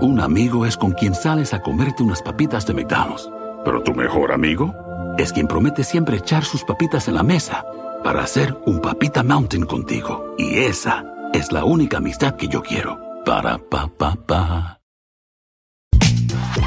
[0.00, 3.30] Un amigo es con quien sales a comerte unas papitas de McDonald's.
[3.64, 4.74] Pero tu mejor amigo
[5.16, 7.64] es quien promete siempre echar sus papitas en la mesa
[8.04, 10.34] para hacer un papita mountain contigo.
[10.36, 13.00] Y esa es la única amistad que yo quiero.
[13.24, 14.80] Para pa pa pa.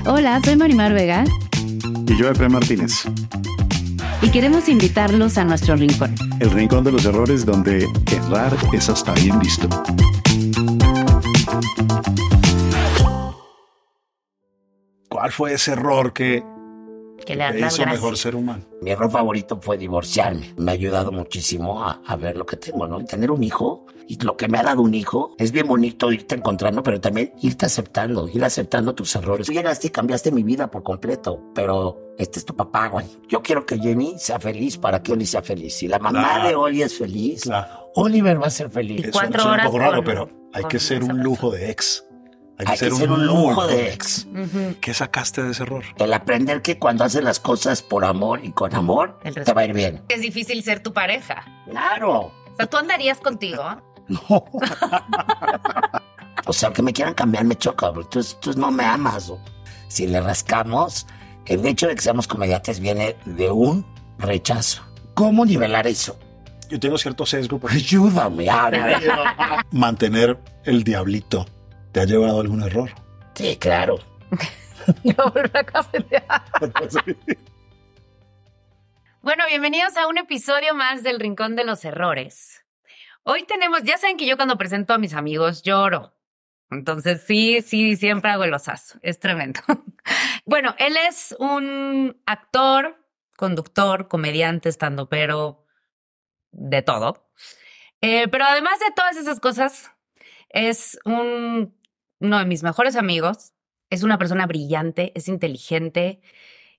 [0.05, 1.23] Hola, soy Marimar Vega.
[2.07, 3.04] Y yo, Efraín Martínez.
[4.21, 6.15] Y queremos invitarlos a nuestro rincón.
[6.40, 9.70] El rincón de los errores donde errar es hasta bien visto.
[15.19, 16.41] ¿Cuál fue ese error que,
[17.25, 18.63] que le te hizo mejor ser humano?
[18.81, 20.53] Mi error favorito fue divorciarme.
[20.55, 23.03] Me ha ayudado muchísimo a, a, ver lo que tengo, ¿no?
[23.03, 26.35] Tener un hijo y lo que me ha dado un hijo es bien bonito irte
[26.35, 29.45] encontrando, pero también irte aceptando, ir aceptando tus errores.
[29.45, 33.05] Tú llegaste y cambiaste mi vida por completo, pero este es tu papá, güey.
[33.27, 35.73] Yo quiero que Jenny sea feliz para que Oli sea feliz.
[35.73, 36.48] Si la mamá claro.
[36.48, 37.91] de Oli es feliz, claro.
[37.95, 39.01] Oliver va a ser feliz.
[39.04, 42.05] Eso Cuatro horas un poco raro, pero hay que ser un lujo de ex.
[42.60, 44.26] Hay que, Hay ser, que ser un, un lujo de ex.
[44.26, 44.79] Uh -huh.
[44.82, 45.85] ¿Qué sacaste de ese error?
[45.98, 49.66] El aprender que cuando haces las cosas por amor y con amor, te va a
[49.66, 50.04] ir bien.
[50.10, 51.46] Es difícil ser tu pareja.
[51.70, 52.34] Claro.
[52.51, 53.63] O sea, ¿tú andarías contigo?
[54.10, 54.43] No.
[56.48, 58.07] o sea, que me quieran cambiar me choca, bro.
[58.07, 59.32] Tú, tú no me amas.
[59.88, 61.05] Si le rascamos,
[61.46, 63.85] el hecho de que seamos comediantes viene de un
[64.18, 64.81] rechazo.
[65.13, 66.18] ¿Cómo nivelar eso?
[66.69, 67.62] Yo tengo cierto sesgo.
[67.69, 68.47] Ayúdame,
[69.72, 71.46] Mantener el diablito
[71.91, 72.91] ¿Te ha llevado a algún error?
[73.34, 73.97] Sí, claro.
[79.23, 82.63] bueno, bienvenidos a un episodio más del Rincón de los Errores.
[83.23, 86.13] Hoy tenemos, ya saben que yo cuando presento a mis amigos lloro.
[86.69, 89.00] Entonces sí, sí, siempre hago el osazo.
[89.01, 89.59] Es tremendo.
[90.45, 93.03] bueno, él es un actor,
[93.35, 95.66] conductor, comediante, estando pero
[96.51, 97.31] de todo.
[98.01, 99.91] Eh, pero además de todas esas cosas,
[100.50, 101.78] es un
[102.19, 103.53] uno de mis mejores amigos,
[103.90, 106.22] es una persona brillante, es inteligente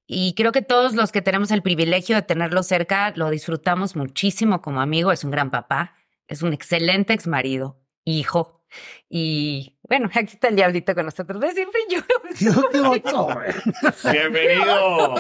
[0.07, 4.63] y creo que todos los que tenemos el privilegio de tenerlo cerca lo disfrutamos muchísimo
[4.63, 5.97] como amigo, es un gran papá,
[6.29, 8.61] es un excelente ex marido, hijo
[9.09, 12.01] y bueno, aquí está el diablito con nosotros de siempre yo.
[14.13, 15.15] Bienvenido.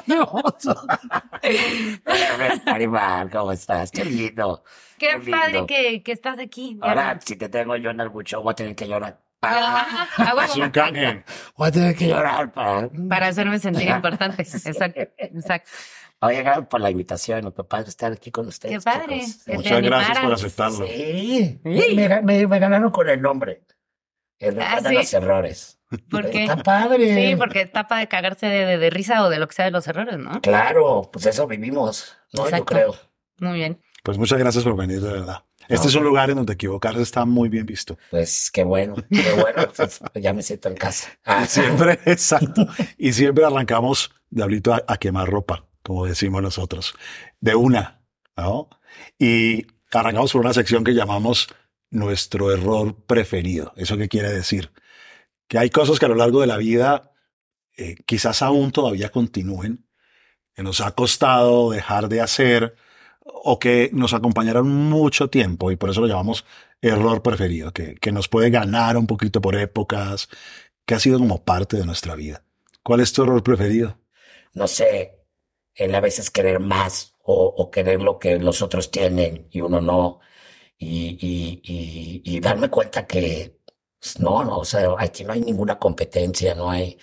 [2.66, 3.90] Marimar, ¿cómo estás?
[3.90, 4.62] Qué lindo.
[4.98, 5.66] Qué, Qué padre lindo.
[5.66, 6.78] que, que, estás aquí.
[6.80, 9.20] Ahora, si te tengo yo en algún show, voy a tener que llorar.
[9.42, 10.06] Ah,
[10.40, 11.24] Así un canje.
[11.56, 12.90] Voy a tener que llorar para...
[13.08, 14.42] Para hacerme sentir importante.
[14.42, 15.70] Exacto, exacto.
[16.22, 17.44] Oye, gracias por la invitación.
[17.44, 18.76] Me padre estar aquí con ustedes.
[18.76, 19.22] Qué padre.
[19.46, 20.86] Muchas gracias por aceptarlo.
[20.86, 21.60] Sí.
[21.64, 21.94] sí.
[21.94, 23.62] Me, me, me, ganaron con el nombre.
[24.38, 24.94] El ¿Ah, de ¿sí?
[24.96, 25.80] los errores.
[26.10, 26.44] ¿Por qué?
[26.44, 27.30] Está padre.
[27.30, 29.70] Sí, porque tapa de cagarse de, de, de, risa o de lo que sea de
[29.70, 30.40] los errores, ¿no?
[30.42, 32.16] Claro, pues eso vivimos.
[32.34, 32.74] No, Exacto.
[32.74, 32.94] yo creo.
[33.38, 33.80] Muy bien.
[34.02, 35.44] Pues muchas gracias por venir, de verdad.
[35.70, 37.98] Este es un lugar en donde equivocarse está muy bien visto.
[38.10, 39.72] Pues qué bueno, qué bueno.
[39.74, 41.08] Pues, ya me siento en casa.
[41.24, 41.46] Ah.
[41.48, 42.66] Siempre, exacto.
[42.98, 46.94] Y siempre arrancamos, Diablito, a, a, quemar ropa, como decimos nosotros.
[47.40, 48.02] De una,
[48.36, 48.68] ¿no?
[49.18, 51.48] Y arrancamos por una sección que llamamos
[51.90, 53.72] nuestro error preferido.
[53.76, 54.70] ¿Eso qué quiere decir?
[55.48, 57.10] Que hay cosas que a lo largo de la vida
[57.76, 59.86] eh, quizás aún todavía continúen,
[60.54, 62.74] que nos ha costado dejar de hacer,
[63.24, 66.44] o que nos acompañaron mucho tiempo y por eso lo llamamos
[66.82, 70.28] error preferido, que, que nos puede ganar un poquito por épocas,
[70.86, 72.44] que ha sido como parte de nuestra vida.
[72.82, 73.98] ¿Cuál es tu error preferido?
[74.54, 75.20] No sé,
[75.74, 80.20] el a veces querer más o, querer lo que los otros tienen y uno no,
[80.78, 83.60] y, y, y, y darme cuenta que
[84.00, 86.98] pues, no, no, o sea, aquí no hay ninguna competencia, no hay,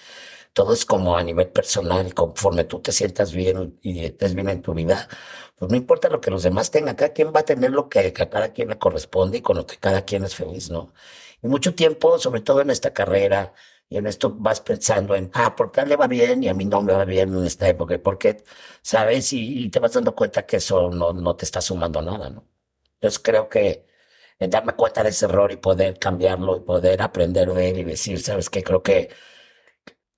[0.57, 4.63] todo es como a nivel personal, conforme tú te sientas bien y estés bien en
[4.63, 5.07] tu vida,
[5.56, 8.00] pues no importa lo que los demás tengan, cada quien va a tener lo que
[8.00, 10.94] a cada quien le corresponde y con lo que cada quien es feliz, ¿no?
[11.44, 13.54] Y mucho tiempo, sobre todo en esta carrera,
[13.88, 16.65] y en esto vas pensando en, ah, ¿por qué le va bien y a mí
[16.65, 17.98] no me va bien en esta época?
[18.01, 18.44] ¿Por qué?
[18.81, 19.33] ¿Sabes?
[19.33, 22.48] Y, y te vas dando cuenta que eso no, no te está sumando nada, ¿no?
[22.95, 23.86] Entonces creo que
[24.39, 27.83] en darme cuenta de ese error y poder cambiarlo y poder aprender de él y
[27.83, 28.63] decir, ¿sabes qué?
[28.63, 29.10] Creo que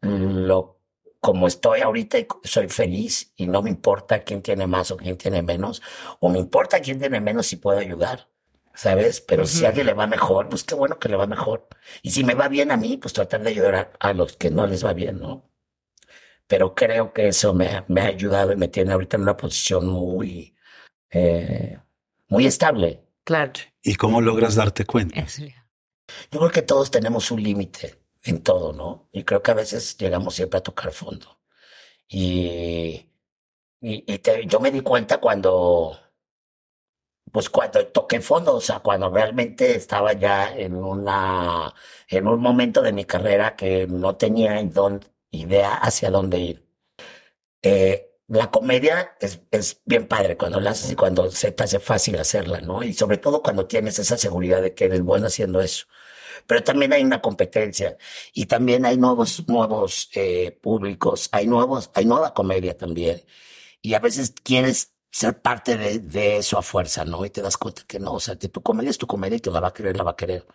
[0.01, 0.77] lo
[1.21, 5.41] como estoy ahorita soy feliz y no me importa quién tiene más o quién tiene
[5.41, 5.81] menos,
[6.21, 8.29] o me importa quién tiene menos si puedo ayudar.
[8.73, 9.19] ¿sabes?
[9.19, 11.67] Pero si a alguien le va mejor, pues qué bueno que le va mejor.
[12.01, 14.49] Y si me va bien a mí, pues tratar de ayudar a, a los que
[14.51, 15.49] no les va bien, ¿no?
[16.47, 19.37] Pero creo que eso me, ha- me ha ayudado y me tiene ahorita en una
[19.37, 20.55] posición muy,
[21.11, 21.77] eh,
[22.29, 23.03] muy estable.
[23.23, 23.53] Claro.
[23.83, 25.19] ¿Y cómo logras darte cuenta?
[26.31, 27.98] Yo creo que todos tenemos un límite
[28.29, 29.09] en todo, ¿no?
[29.11, 31.39] Y creo que a veces llegamos siempre a tocar fondo.
[32.09, 33.09] Y,
[33.81, 35.97] y, yo me di cuenta cuando,
[37.31, 41.73] pues cuando toqué fondo, o sea, cuando realmente estaba ya en una,
[42.07, 46.65] en un momento de mi carrera que no tenía dónde- idea hacia dónde ir.
[47.63, 51.79] Eh, la comedia es, es bien padre cuando la haces y cuando se te hace
[51.79, 52.83] fácil hacerla, ¿no?
[52.83, 55.87] Y sobre todo cuando tienes esa seguridad de que eres bueno haciendo eso.
[56.49, 57.95] Pero también hay una competencia
[58.33, 63.23] y también hay nuevos, nuevos eh, públicos, hay nuevos, hay nueva comedia también.
[63.83, 67.23] Y a veces quieres ser parte de, de eso a fuerza, ¿no?
[67.23, 69.41] Y te das cuenta que no, o sea, que tu comedia es tu comedia y
[69.41, 70.47] que la va a querer, la va a querer.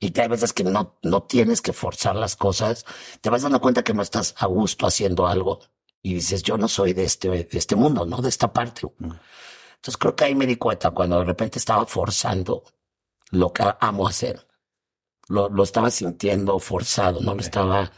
[0.00, 2.84] Y que hay veces que no, no tienes que forzar las cosas.
[3.20, 5.60] Te vas dando cuenta que no estás a gusto haciendo algo.
[6.02, 8.20] Y dices, yo no soy de este, de este mundo, ¿no?
[8.22, 8.82] De esta parte.
[8.98, 12.64] Entonces creo que ahí me di cuenta cuando de repente estaba forzando
[13.30, 14.47] lo que amo hacer.
[15.28, 17.90] Lo, lo estaba sintiendo forzado, no lo estaba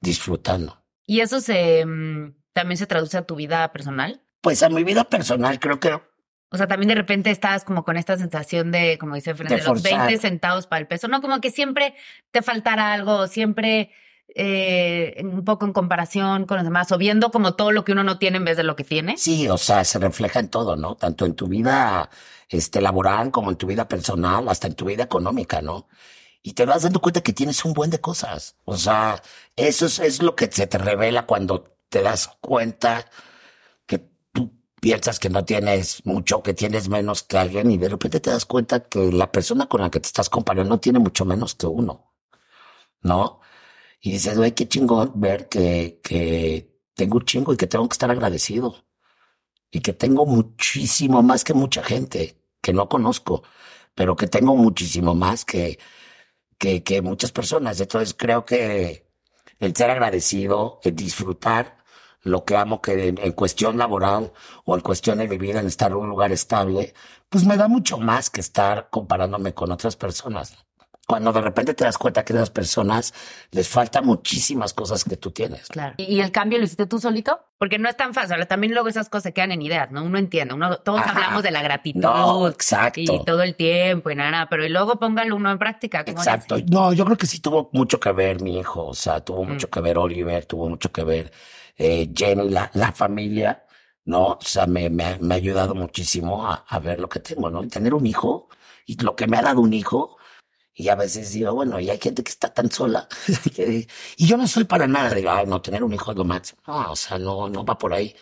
[0.00, 0.82] disfrutando.
[1.06, 4.22] ¿Y eso se mm, también se traduce a tu vida personal?
[4.40, 7.96] Pues a mi vida personal creo que O sea, también de repente estás como con
[7.96, 10.06] esta sensación de, como dice De de, los forzar.
[10.08, 11.08] 20 centavos para el peso.
[11.08, 11.94] No, como que siempre
[12.30, 13.90] te faltará algo, siempre
[14.34, 18.04] eh, un poco en comparación con los demás, o viendo como todo lo que uno
[18.04, 19.16] no tiene en vez de lo que tiene.
[19.16, 20.96] Sí, o sea, se refleja en todo, ¿no?
[20.96, 22.10] Tanto en tu vida
[22.48, 25.88] este, laboral como en tu vida personal, hasta en tu vida económica, ¿no?
[26.42, 28.56] Y te vas dando cuenta que tienes un buen de cosas.
[28.64, 29.22] O sea,
[29.56, 33.08] eso es, lo que se te revela cuando te das cuenta
[33.86, 33.98] que
[34.32, 38.30] tú piensas que no tienes mucho, que tienes menos que alguien y de repente te
[38.30, 41.66] das cuenta que la persona con la que te estás comparando tiene mucho menos que
[41.66, 42.12] uno,
[43.02, 43.40] ¿no?
[44.00, 47.94] Y dices, güey, qué chingón ver que, que tengo un chingo y que tengo que
[47.94, 48.84] estar agradecido
[49.70, 53.42] y que tengo muchísimo más que mucha gente que no conozco,
[53.94, 55.78] pero que tengo muchísimo más que,
[56.62, 57.80] que, que muchas personas.
[57.80, 59.04] Entonces creo que
[59.58, 61.78] el ser agradecido, el disfrutar
[62.22, 64.32] lo que amo, que en, en cuestión laboral
[64.64, 66.94] o en cuestión de mi vida, en estar en un lugar estable,
[67.28, 70.56] pues me da mucho más que estar comparándome con otras personas.
[71.12, 73.12] Cuando de repente te das cuenta que a esas personas
[73.50, 75.66] les faltan muchísimas cosas que tú tienes.
[75.68, 75.94] Claro.
[75.98, 77.38] ¿Y, el cambio lo hiciste tú solito?
[77.58, 78.34] Porque no es tan fácil.
[78.46, 80.02] También luego esas cosas se quedan en ideas, ¿no?
[80.04, 81.10] Uno entiende, uno, todos Ajá.
[81.10, 82.00] hablamos de la gratitud.
[82.00, 82.98] No, exacto.
[82.98, 86.02] Y todo el tiempo y nada, nada, pero luego póngalo uno en práctica.
[86.02, 86.56] ¿cómo le Exacto.
[86.70, 89.68] No, yo creo que sí tuvo mucho que ver mi hijo, o sea, tuvo mucho
[89.68, 91.30] que ver Oliver, tuvo mucho que ver
[91.76, 93.66] eh, Jenny, la, la familia,
[94.06, 94.28] ¿no?
[94.28, 97.50] O sea, me, me, ha- me ha ayudado muchísimo a, a ver lo que tengo,
[97.50, 97.62] ¿no?
[97.62, 98.48] Y tener un hijo
[98.86, 100.16] y lo que me ha dado un hijo.
[100.74, 103.06] Y a veces digo, bueno, y hay gente que está tan sola.
[104.16, 106.60] y yo no soy para nada, "Ay, no, tener un hijo es lo máximo.
[106.66, 108.14] O sea, no, no va por ahí.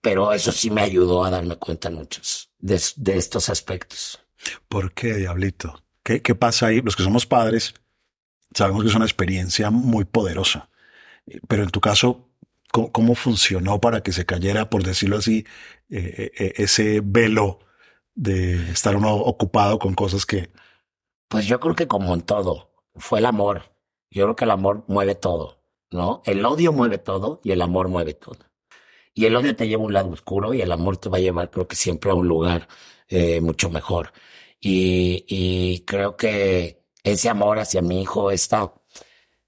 [0.00, 4.20] Pero eso sí me ayudó a darme cuenta en muchos de, de estos aspectos.
[4.68, 5.82] ¿Por qué, Diablito?
[6.02, 6.80] ¿Qué, ¿Qué pasa ahí?
[6.82, 7.74] Los que somos padres
[8.54, 10.68] sabemos que es una experiencia muy poderosa.
[11.48, 12.28] Pero en tu caso,
[12.72, 15.46] ¿cómo, cómo funcionó para que se cayera, por decirlo así,
[15.90, 17.60] eh, eh, ese velo
[18.14, 20.50] de estar uno ocupado con cosas que...
[21.28, 23.74] Pues yo creo que como en todo, fue el amor.
[24.10, 25.58] Yo creo que el amor mueve todo,
[25.90, 26.22] ¿no?
[26.24, 28.38] El odio mueve todo y el amor mueve todo.
[29.14, 31.20] Y el odio te lleva a un lado oscuro y el amor te va a
[31.20, 32.68] llevar, creo que siempre a un lugar
[33.08, 34.12] eh, mucho mejor.
[34.60, 38.72] Y, y creo que ese amor hacia mi hijo, esta,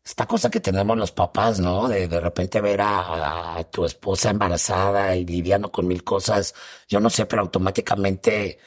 [0.04, 1.88] esta cosa que tenemos los papás, ¿no?
[1.88, 6.54] De de repente ver a, a tu esposa embarazada y lidiando con mil cosas,
[6.88, 8.58] yo no sé, pero automáticamente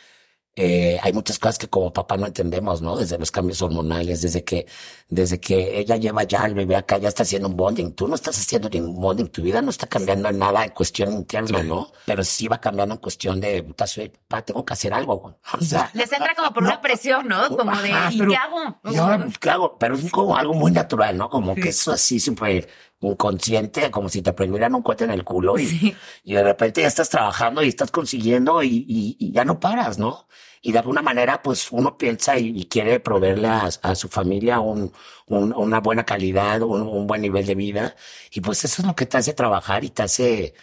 [0.62, 2.98] eh, hay muchas cosas que como papá no entendemos, ¿no?
[2.98, 4.66] Desde los cambios hormonales, desde que,
[5.08, 7.94] desde que ella lleva ya al bebé acá, ya está haciendo un bonding.
[7.94, 11.14] Tú no estás haciendo ningún bonding, tu vida no está cambiando en nada en cuestión
[11.14, 11.92] interna, ¿no?
[12.06, 15.36] Pero sí va cambiando en cuestión de, puta, soy papá, tengo que hacer algo, güey.
[15.60, 17.48] O sea, Les entra como por una presión, ¿no?
[17.58, 18.80] Como de, Ajá, ¿y pero- qué hago?
[18.92, 19.78] y ahora, pues, ¿qué hago?
[19.80, 21.30] Pero es como algo muy natural, ¿no?
[21.30, 22.68] Como que eso así súper
[23.02, 26.88] inconsciente, como si te prendieran un cohete en el culo y, y de repente ya
[26.88, 30.28] estás trabajando y estás consiguiendo y, y- y ya no paras, ¿no?
[30.62, 34.92] Y de alguna manera, pues uno piensa y, quiere proveerle a, su familia un,
[35.28, 37.96] un- una buena calidad, un, buen nivel de vida.
[38.32, 40.54] Y pues eso es lo que te hace trabajar y te hace,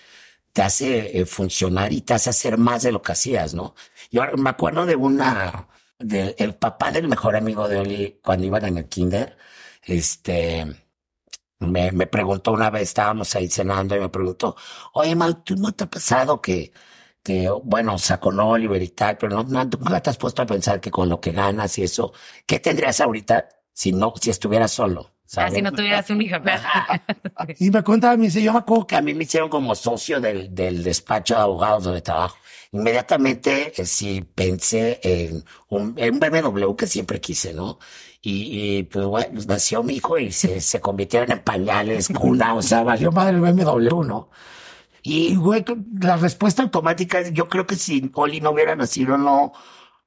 [0.53, 3.75] te hace eh, funcionar y te hace hacer más de lo que hacías, ¿no?
[4.11, 8.79] Yo me acuerdo de una, el papá del mejor amigo de Oli cuando iban en
[8.79, 9.37] el kinder,
[9.83, 10.67] este,
[11.61, 14.57] me, me preguntó una vez, estábamos ahí cenando y me preguntó,
[14.95, 16.73] oye, Mau, ¿tú no te ha pasado que,
[17.65, 20.91] bueno, sea, con Oliver y tal, pero no, nunca te has puesto a pensar que
[20.91, 22.13] con lo que ganas y eso,
[22.47, 25.17] ¿qué tendrías ahorita si no, si estuvieras solo?
[25.37, 26.37] Ah, si no tuvieras un hijo.
[27.59, 30.21] Y me contaba, me dice, yo me acuerdo que a mí me hicieron como socio
[30.21, 32.37] del, del despacho de abogados donde trabajo.
[32.73, 37.79] Inmediatamente, eh, sí, pensé en un, en un BMW que siempre quise, ¿no?
[38.23, 42.63] Y, y, pues bueno, nació mi hijo y se, se convirtieron en pañales, cuna, o
[42.63, 44.31] sea, valió madre el BMW, ¿no?
[45.09, 45.65] Y, güey,
[46.01, 49.53] la respuesta automática es, yo creo que si Oli no hubiera nacido, no,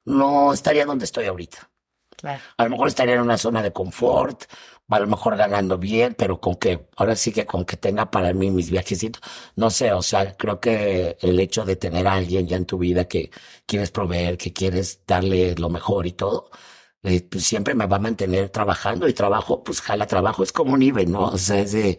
[0.04, 1.70] no estaría donde estoy ahorita.
[2.18, 2.42] Claro.
[2.58, 4.44] A lo mejor estaría en una zona de confort,
[4.88, 8.34] a lo mejor ganando bien, pero con que, ahora sí que con que tenga para
[8.34, 9.22] mí mis viajecitos,
[9.56, 12.76] no sé, o sea, creo que el hecho de tener a alguien ya en tu
[12.76, 13.30] vida que
[13.64, 16.50] quieres proveer, que quieres darle lo mejor y todo,
[17.02, 20.74] eh, pues siempre me va a mantener trabajando y trabajo, pues jala trabajo, es como
[20.74, 21.24] un IBE, ¿no?
[21.28, 21.98] O sea, es de,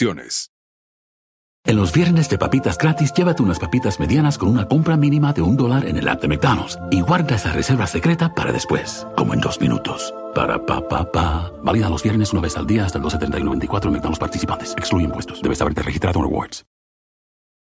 [1.63, 5.43] En los viernes de papitas gratis, llévate unas papitas medianas con una compra mínima de
[5.43, 9.35] un dólar en el app de McDonald's y guarda esa reserva secreta para después, como
[9.35, 10.11] en dos minutos.
[10.33, 11.53] Para pa pa pa.
[11.61, 14.73] Válida los viernes una vez al día hasta el 12.30 en McDonald's participantes.
[14.75, 15.39] Excluye impuestos.
[15.41, 16.65] Debes haberte registrado en Rewards.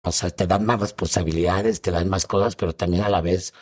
[0.04, 3.54] O sea, te dan más responsabilidades, te dan más cosas, pero también a la vez,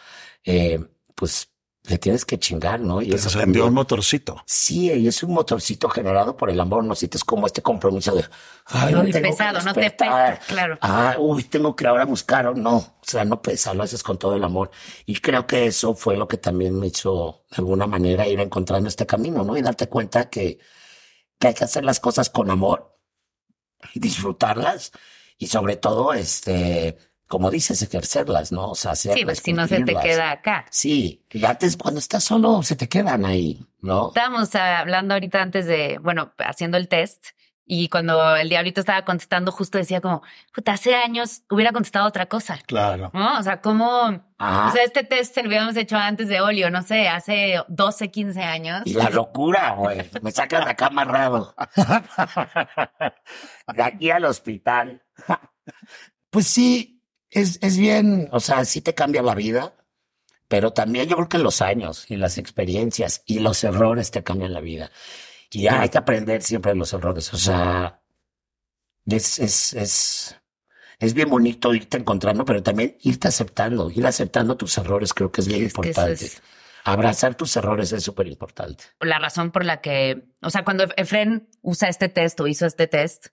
[0.44, 0.84] eh,
[1.16, 1.53] pues
[1.86, 3.02] le tienes que chingar, ¿no?
[3.02, 4.42] Y Te eso también- un motorcito.
[4.46, 8.24] Sí, y es un motorcito generado por el amor, no sientes como este compromiso de,
[8.68, 10.78] ay, tengo que pesado, no te pesa, claro.
[10.82, 14.18] Ah, uy, tengo que ahora buscar, o no, o sea, no pesa, lo haces con
[14.18, 14.72] todo el amor.
[15.06, 18.88] Y creo que eso fue lo que también me hizo, de alguna manera, ir encontrando
[18.88, 19.58] este camino, ¿no?
[19.58, 20.60] Y darte cuenta que,
[21.38, 22.98] que hay que hacer las cosas con amor
[23.94, 24.94] y disfrutarlas
[25.38, 26.98] y sobre todo, este,
[27.34, 28.70] como dices, ejercerlas, ¿no?
[28.70, 30.66] O sea, hacerlas, Sí, pues si no se te queda acá.
[30.70, 34.10] Sí, antes cuando estás solo se te quedan ahí, ¿no?
[34.10, 37.30] Estábamos hablando ahorita antes de, bueno, haciendo el test
[37.66, 40.22] y cuando el diablito estaba contestando justo decía como,
[40.54, 43.10] puta, hace años hubiera contestado otra cosa, Claro.
[43.16, 43.40] ¿no?
[43.40, 46.84] O sea, como, o sea, este test se lo hubiéramos hecho antes de Olio, no
[46.84, 48.84] sé, hace 12, 15 años.
[48.86, 50.08] Y la locura, güey.
[50.22, 51.56] Me sacan de acá amarrado.
[53.74, 55.02] De aquí al hospital.
[56.34, 56.93] Pues sí,
[57.34, 59.74] es, es bien, o sea, sí te cambia la vida,
[60.48, 64.54] pero también yo creo que los años y las experiencias y los errores te cambian
[64.54, 64.92] la vida.
[65.52, 67.34] Y hay que aprender siempre de los errores.
[67.34, 68.02] O sea,
[69.06, 70.36] es, es, es,
[71.00, 75.42] es bien bonito irte encontrando, pero también irte aceptando, ir aceptando tus errores creo que
[75.42, 76.26] es bien Es importante.
[76.26, 76.42] es-
[76.86, 78.84] Abrazar tus errores es súper importante.
[79.00, 82.88] la razón por la que, o sea, cuando Efren usa este test o hizo este
[82.88, 83.28] test,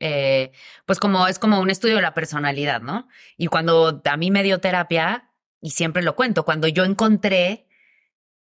[0.00, 0.50] eh,
[0.86, 3.08] pues como es como un estudio de la personalidad, ¿no?
[3.36, 5.30] Y cuando a mí me dio terapia,
[5.60, 7.66] y siempre lo cuento, cuando yo encontré,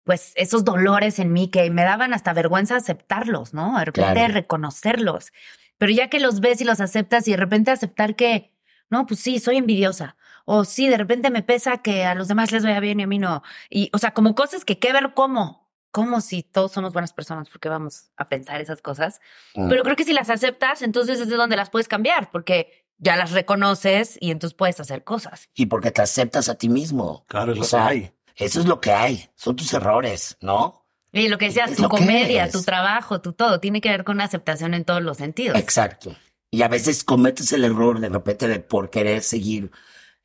[0.04, 3.78] pues esos dolores en mí que me daban hasta vergüenza aceptarlos, ¿no?
[3.80, 4.34] De repente Claro.
[4.34, 5.32] reconocerlos.
[5.78, 8.54] Pero ya que los ves y los aceptas y de repente aceptar que,
[8.90, 10.16] no, pues sí, soy envidiosa.
[10.46, 13.08] O sí, de repente me pesa que a los demás les vaya bien y a
[13.08, 13.44] mí no.
[13.70, 15.67] Y, o sea, como cosas que qué ver cómo.
[15.92, 19.20] Como si todos somos buenas personas, porque vamos a pensar esas cosas.
[19.56, 19.70] Mm.
[19.70, 23.16] Pero creo que si las aceptas, entonces es de donde las puedes cambiar, porque ya
[23.16, 25.50] las reconoces y entonces puedes hacer cosas.
[25.54, 27.26] y porque te aceptas a ti mismo.
[27.28, 28.12] Claro, es O lo sea, que hay.
[28.36, 30.86] Eso es lo que hay, son tus errores, ¿no?
[31.12, 34.18] Y lo que decías, Es tu comedia, tu trabajo, tu todo, tiene que ver con
[34.18, 35.58] una aceptación en todos los sentidos.
[35.58, 36.16] Exacto.
[36.52, 39.72] Y a veces cometes el error de repente de por querer seguir,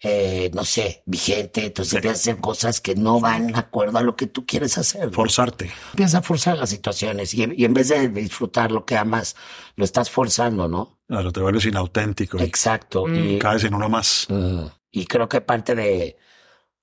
[0.05, 4.03] eh, no sé, vigente, entonces empiezas a hacer cosas que no van de acuerdo a
[4.03, 5.07] lo que tú quieres hacer.
[5.07, 5.13] ¿no?
[5.13, 5.71] Forzarte.
[5.93, 9.37] Empiezas a forzar las situaciones y, y en vez de disfrutar lo que amas,
[9.77, 10.99] lo estás forzando, ¿no?
[11.07, 13.07] Claro, te vuelves inauténtico y Exacto.
[13.07, 13.15] Mm.
[13.15, 14.27] Y, caes en uno más.
[14.29, 16.17] Mm, Y creo que parte de,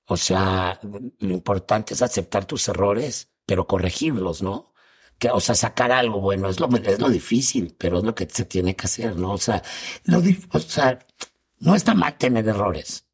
[0.05, 4.73] o sea, lo importante es aceptar tus errores, pero corregirlos, ¿no?
[5.17, 8.29] Que, o sea, sacar algo bueno es lo, es lo difícil, pero es lo que
[8.31, 9.33] se tiene que hacer, ¿no?
[9.33, 9.61] O sea,
[10.05, 10.21] lo,
[10.51, 10.99] o sea,
[11.59, 13.08] no está mal tener errores.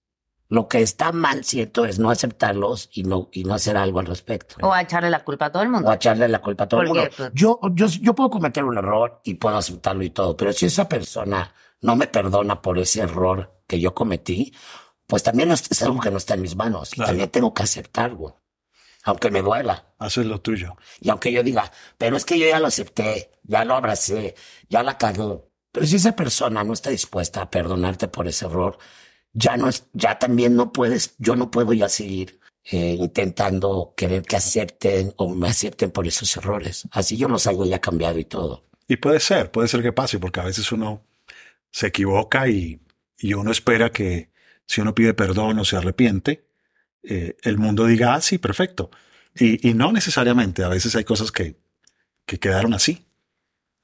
[0.48, 4.06] Lo que está mal, siento, es no aceptarlos y no, y no hacer algo al
[4.06, 4.56] respecto.
[4.62, 5.90] O a echarle la culpa a todo el mundo.
[5.90, 7.04] O echarle la culpa a todo el mundo.
[7.18, 10.68] pues- Yo, yo, yo puedo cometer un error y puedo aceptarlo y todo, pero si
[10.68, 14.54] esa persona no me perdona por ese error que yo cometí,
[15.08, 16.94] pues también es, algo que no está en mis manos.
[16.94, 17.10] Y Claro.
[17.10, 18.42] También tengo que aceptarlo,
[19.04, 19.94] aunque me duela.
[19.98, 20.76] Haces lo tuyo.
[21.02, 24.36] Y aunque yo diga, pero es que yo ya lo acepté, ya lo abracé,
[24.70, 25.44] ya la cagué.
[25.72, 28.78] Pero si esa persona no está dispuesta a perdonarte por ese error,
[29.36, 32.40] ya no es, ya también no puedes, yo no puedo ya seguir
[32.72, 36.88] eh, intentando querer que acepten o me acepten por esos errores.
[36.92, 38.64] Así yo los hago ya cambiado y todo.
[38.88, 41.04] Y puede ser, puede ser que pase, porque a veces uno
[41.70, 42.80] se equivoca y,
[43.20, 44.30] y uno espera que
[44.66, 46.46] si uno pide perdón o se arrepiente,
[47.04, 48.90] eh, el mundo diga, ah, sí, perfecto.
[49.36, 51.58] Y, y, no necesariamente, a veces hay cosas que,
[52.26, 53.06] que quedaron así.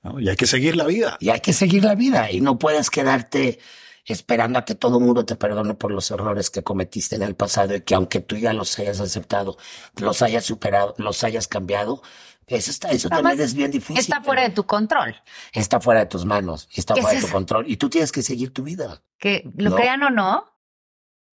[0.01, 0.19] ¿no?
[0.19, 1.17] Y hay que seguir la vida.
[1.19, 3.59] Y hay que seguir la vida y no puedes quedarte
[4.05, 7.35] esperando a que todo el mundo te perdone por los errores que cometiste en el
[7.35, 9.57] pasado y que aunque tú ya los hayas aceptado,
[9.97, 12.01] los hayas superado, los hayas cambiado,
[12.47, 13.97] eso, está, eso también es bien difícil.
[13.97, 15.15] Está fuera de tu control.
[15.53, 18.53] Está fuera de tus manos, está fuera de tu control y tú tienes que seguir
[18.53, 19.01] tu vida.
[19.17, 19.75] Que lo ¿no?
[19.75, 20.45] crean o no,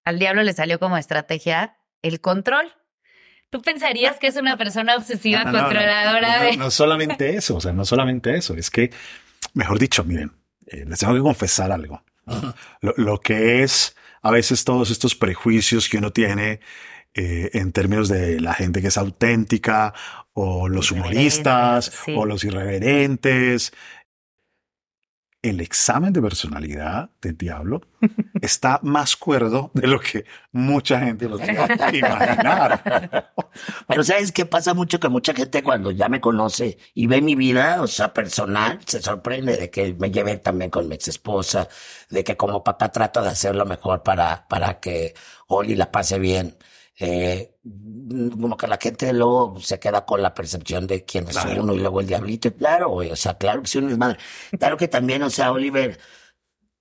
[0.05, 2.73] al diablo le salió como estrategia el control.
[3.51, 6.43] Tú pensarías que es una persona obsesiva, no, no, controladora.
[6.43, 6.57] De...
[6.57, 8.91] no, solamente eso, o sea, no solamente eso, es que,
[9.55, 10.33] mejor dicho, miren,
[10.67, 12.03] eh, les tengo que confesar algo.
[12.81, 16.61] Lo, lo, que es a veces todos estos prejuicios que uno tiene
[17.15, 19.95] eh, en términos de la gente que es auténtica
[20.35, 22.15] o los humoristas sí.
[22.17, 23.73] o los irreverentes.
[25.49, 27.81] El examen de personalidad del diablo
[28.43, 33.33] está más cuerdo de lo que mucha gente lo quiere imaginar.
[33.89, 35.01] Pero ¿sabes qué pasa mucho?
[35.01, 39.01] Que mucha gente cuando ya me conoce y ve mi vida, o sea, personal, se
[39.01, 41.67] sorprende de que me lleve también con mi ex esposa,
[42.11, 45.15] de que como papá trato de hacer lo mejor para, para que
[45.47, 46.59] Oli la pase bien.
[47.01, 47.55] Eh,
[48.33, 51.63] como que la gente luego se queda con la percepción de quién es claro.
[51.63, 52.49] uno y luego el diablito.
[52.49, 54.19] Y claro, güey, o sea, claro que si uno es madre.
[54.59, 55.99] Claro que también, o sea, Oliver,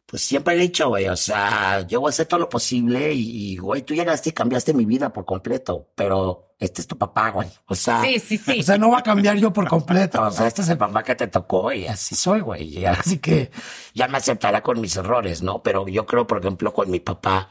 [0.08, 3.58] pues siempre he dicho, güey, o sea, yo voy a hacer todo lo posible y,
[3.58, 7.50] güey, tú llegaste y cambiaste mi vida por completo, pero este es tu papá, güey.
[7.68, 8.60] O sea, sí, sí, sí.
[8.62, 10.22] o sea, no va a cambiar yo por completo.
[10.22, 12.80] O sea, este es el papá que te tocó y así soy, güey.
[12.80, 13.52] Y así que
[13.94, 15.62] ya me aceptará con mis errores, ¿no?
[15.62, 17.50] Pero yo creo, por ejemplo, con mi papá,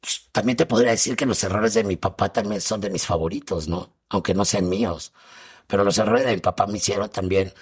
[0.00, 3.06] pues, también te podría decir que los errores de mi papá también son de mis
[3.06, 3.94] favoritos, ¿no?
[4.08, 5.12] Aunque no sean míos.
[5.66, 7.52] Pero los errores de mi papá me hicieron también,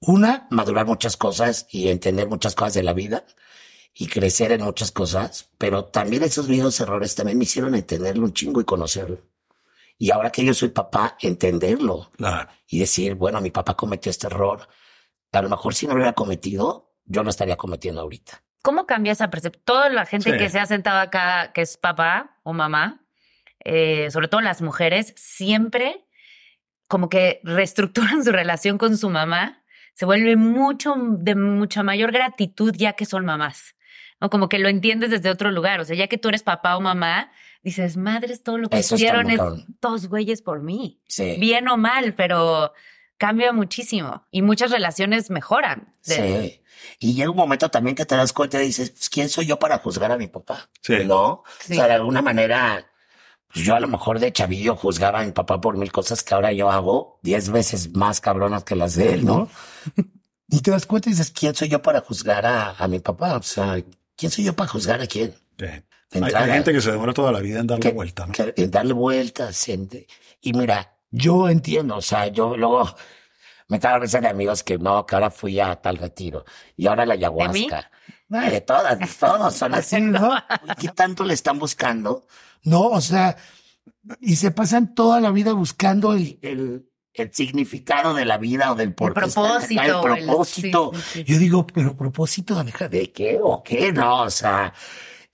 [0.00, 3.24] una, madurar muchas cosas y entender muchas cosas de la vida
[3.94, 8.32] y crecer en muchas cosas, pero también esos viejos errores también me hicieron entenderlo un
[8.34, 9.20] chingo y conocerlo.
[9.98, 12.10] Y ahora que yo soy papá, entenderlo.
[12.16, 12.50] Claro.
[12.68, 14.68] Y decir, bueno, mi papá cometió este error.
[15.32, 18.43] A lo mejor si no lo hubiera cometido, yo lo estaría cometiendo ahorita.
[18.64, 19.62] ¿Cómo cambia esa percepción?
[19.66, 20.38] Toda la gente sí.
[20.38, 23.04] que se ha sentado acá, que es papá o mamá,
[23.62, 26.06] eh, sobre todo las mujeres, siempre
[26.88, 32.74] como que reestructuran su relación con su mamá, se vuelve mucho, de mucha mayor gratitud
[32.74, 33.74] ya que son mamás.
[34.18, 34.30] ¿no?
[34.30, 35.80] Como que lo entiendes desde otro lugar.
[35.80, 38.94] O sea, ya que tú eres papá o mamá, dices, madres, todo lo que Eso
[38.94, 39.66] hicieron es cabrón.
[39.82, 41.02] dos güeyes por mí.
[41.06, 41.36] Sí.
[41.38, 42.72] Bien o mal, pero
[43.18, 45.94] cambia muchísimo y muchas relaciones mejoran.
[46.04, 46.14] De...
[46.14, 46.60] Sí.
[46.98, 49.58] Y llega un momento también que te das cuenta y dices, pues, ¿quién soy yo
[49.58, 50.68] para juzgar a mi papá?
[50.80, 51.04] Sí.
[51.04, 51.44] ¿No?
[51.60, 51.72] Sí.
[51.72, 52.86] O sea, de alguna manera,
[53.52, 56.34] pues, yo a lo mejor de chavillo juzgaba a mi papá por mil cosas que
[56.34, 59.48] ahora yo hago diez veces más cabronas que las de él, ¿no?
[60.48, 63.36] y te das cuenta y dices, ¿quién soy yo para juzgar a, a mi papá?
[63.36, 63.82] O sea,
[64.16, 65.34] ¿quién soy yo para juzgar a quién?
[65.58, 65.66] Sí.
[66.22, 68.32] Hay, hay, gente que se demora toda la vida en darle que, vuelta, ¿no?
[68.32, 69.68] Que, en darle vueltas.
[69.68, 69.88] En,
[70.40, 72.92] y mira, yo entiendo, o sea, yo luego
[73.68, 76.44] me estaba de amigos que no, que ahora fui a tal retiro
[76.76, 77.90] y ahora la ayahuasca.
[78.28, 80.32] ¿De, de todas, todos son así, ¿no?
[80.78, 82.26] ¿Qué tanto le están buscando?
[82.64, 83.36] No, o sea,
[84.20, 88.74] y se pasan toda la vida buscando el, el, el significado de la vida o
[88.74, 89.82] del por el propósito.
[89.82, 90.90] El propósito.
[90.92, 91.32] El, sí, sí, sí.
[91.32, 94.74] Yo digo, pero propósito de qué o qué, no, o sea,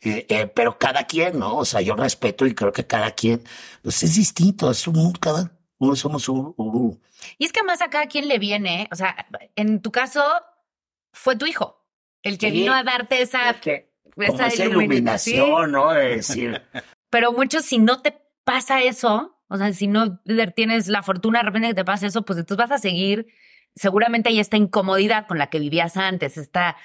[0.03, 1.57] eh, eh, pero cada quien, ¿no?
[1.57, 3.43] O sea, yo respeto y creo que cada quien,
[3.83, 5.53] pues es distinto, es un, cada
[5.97, 7.01] somos un, un,
[7.39, 10.23] Y es que más a cada quien le viene, o sea, en tu caso
[11.13, 11.85] fue tu hijo
[12.23, 15.95] el que sí, vino a darte esa, que, esa, esa iluminación, ¿no?
[15.95, 16.63] Es decir.
[17.09, 20.21] Pero muchos, si no te pasa eso, o sea, si no
[20.55, 23.27] tienes la fortuna de repente que te pasa eso, pues entonces vas a seguir.
[23.75, 26.77] Seguramente hay esta incomodidad con la que vivías antes, esta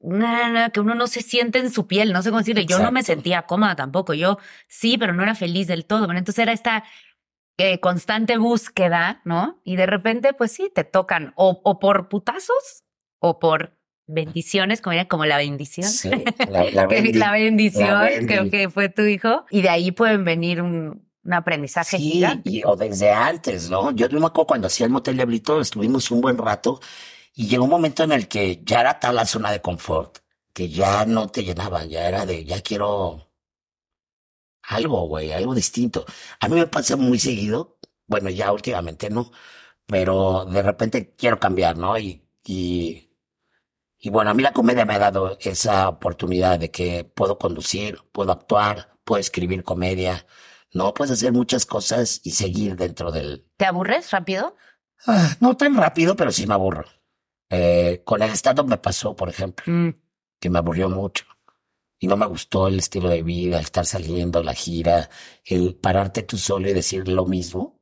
[0.00, 2.66] nada, que uno no se siente en su piel, no sé cómo decirle.
[2.66, 4.14] Yo no me sentía cómoda tampoco.
[4.14, 6.06] Yo sí, pero no era feliz del todo.
[6.06, 6.84] Bueno, entonces era esta
[7.58, 9.60] eh, constante búsqueda, ¿no?
[9.64, 12.84] Y de repente, pues sí, te tocan o, o por putazos
[13.18, 15.88] o por bendiciones, como, como la bendición.
[15.88, 16.10] Sí,
[16.50, 19.44] la, la, bendi la bendición, la creo que fue tu hijo.
[19.50, 22.50] Y de ahí pueden venir un, un aprendizaje sí, gigante.
[22.50, 23.90] Y, o desde antes, ¿no?
[23.92, 26.80] Yo me acuerdo cuando hacía el Motel Diablito, estuvimos un buen rato
[27.34, 30.18] y llegó un momento en el que ya era tal la zona de confort,
[30.52, 33.29] que ya no te llenaba, ya era de, ya quiero
[34.70, 36.04] algo, güey, algo distinto.
[36.40, 39.30] A mí me pasa muy seguido, bueno, ya últimamente no,
[39.86, 41.98] pero de repente quiero cambiar, ¿no?
[41.98, 43.10] Y, y,
[43.98, 47.98] Y bueno, a mí la comedia me ha dado esa oportunidad de que puedo conducir,
[48.12, 50.26] puedo actuar, puedo escribir comedia,
[50.72, 53.46] no puedes hacer muchas cosas y seguir dentro del...
[53.58, 54.56] ¿Te aburres rápido?
[55.06, 56.84] Ah, no tan rápido, pero sí me aburro.
[57.50, 59.90] Eh, con el estado me pasó, por ejemplo, Mm.
[60.40, 61.24] que me aburrió mucho.
[62.02, 65.10] Y no me gustó el estilo de vida, el estar saliendo, la gira,
[65.44, 67.78] el pararte tú solo y decir lo mismo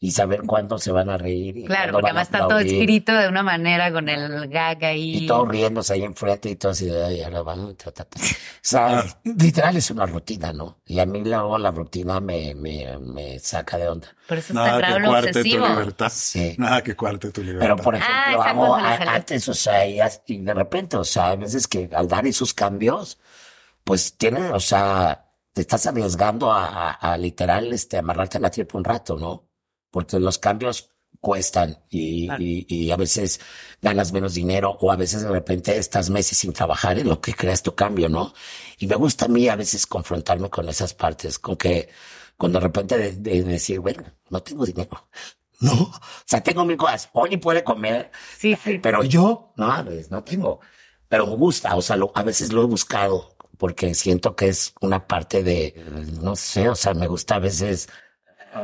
[0.00, 1.56] y saber cuándo se van a reír.
[1.56, 5.18] y Claro, porque además está todo escrito de una manera con el gag ahí.
[5.24, 8.20] Y todos riéndose ahí enfrente y todo así de, ay, ahora van, ta, ta, ta".
[8.20, 8.24] O
[8.60, 10.80] sea, literal es una rutina, ¿no?
[10.84, 14.08] Y a mí luego la rutina me, me, me saca de onda.
[14.28, 15.68] Por eso está Nada claro que cuarte tu obsesivo.
[15.68, 16.12] libertad.
[16.12, 16.54] Sí.
[16.58, 17.64] Nada que cuarte tu libertad.
[17.66, 20.00] Pero, por ejemplo, Ah, amo antes, o sea, y
[20.38, 23.16] de repente, o sea, a veces que al dar esos cambios,
[23.84, 28.50] pues tienen, o sea, te estás arriesgando a, a- a literal, este, amarrarte a la
[28.50, 29.48] tierra un rato, ¿no?
[29.90, 32.42] Porque los cambios cuestan y, Claro.
[32.42, 33.40] y, y a veces
[33.80, 37.34] ganas menos dinero o a veces de repente estás meses sin trabajar en lo que
[37.34, 38.34] creas tu cambio, ¿no?
[38.78, 41.88] Y me gusta a mí a veces confrontarme con esas partes, con que
[42.36, 45.08] cuando de repente de, de decir, bueno, no tengo dinero.
[45.60, 45.92] No, o
[46.26, 47.08] sea, tengo mil cosas.
[47.12, 48.78] Oli puede comer, Sí, sí.
[48.80, 50.60] pero yo, no, pues, no tengo.
[51.08, 54.74] Pero me gusta, o sea, lo- a veces lo he buscado porque siento que es
[54.80, 55.74] una parte de,
[56.20, 57.88] no sé, o sea, me gusta a veces.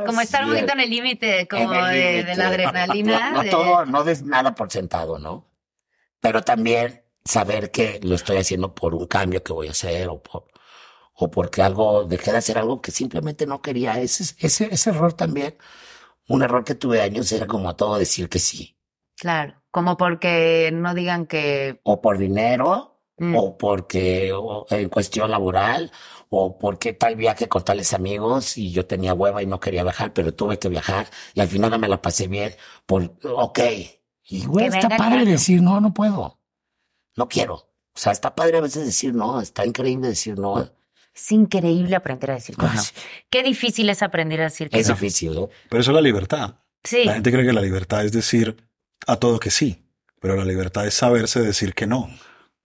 [0.05, 3.31] Como estar un poquito en el límite, como el de, de la adrenalina.
[3.33, 5.49] No, no todo, no des nada por sentado, ¿no?
[6.21, 10.21] Pero también saber que lo estoy haciendo por un cambio que voy a hacer o
[10.21, 10.45] por,
[11.13, 13.99] o porque algo, dejé de hacer algo que simplemente no quería.
[13.99, 15.57] Ese, ese, ese error también,
[16.27, 18.77] un error que tuve años era como a todo decir que sí.
[19.17, 21.79] Claro, como porque no digan que...
[21.83, 22.90] O por dinero,
[23.21, 23.35] Mm.
[23.35, 25.91] o porque o en cuestión laboral,
[26.29, 30.11] o porque tal viaje con tales amigos y yo tenía hueva y no quería viajar,
[30.11, 32.55] pero tuve que viajar y al final no me la pasé bien
[32.87, 33.59] por, ok.
[34.23, 36.39] Y güey, está padre decir no, no puedo.
[37.15, 37.53] No quiero.
[37.93, 40.67] O sea, está padre a veces decir no, está increíble decir no.
[41.13, 42.81] Es increíble aprender a decir que no.
[43.29, 44.95] Qué difícil es aprender a decir que Es no.
[44.95, 45.49] difícil, ¿no?
[45.69, 46.55] Pero eso es la libertad.
[46.83, 48.57] Sí, La gente cree que la libertad es decir
[49.05, 49.85] a todo que sí,
[50.19, 52.09] pero la libertad es saberse decir que no.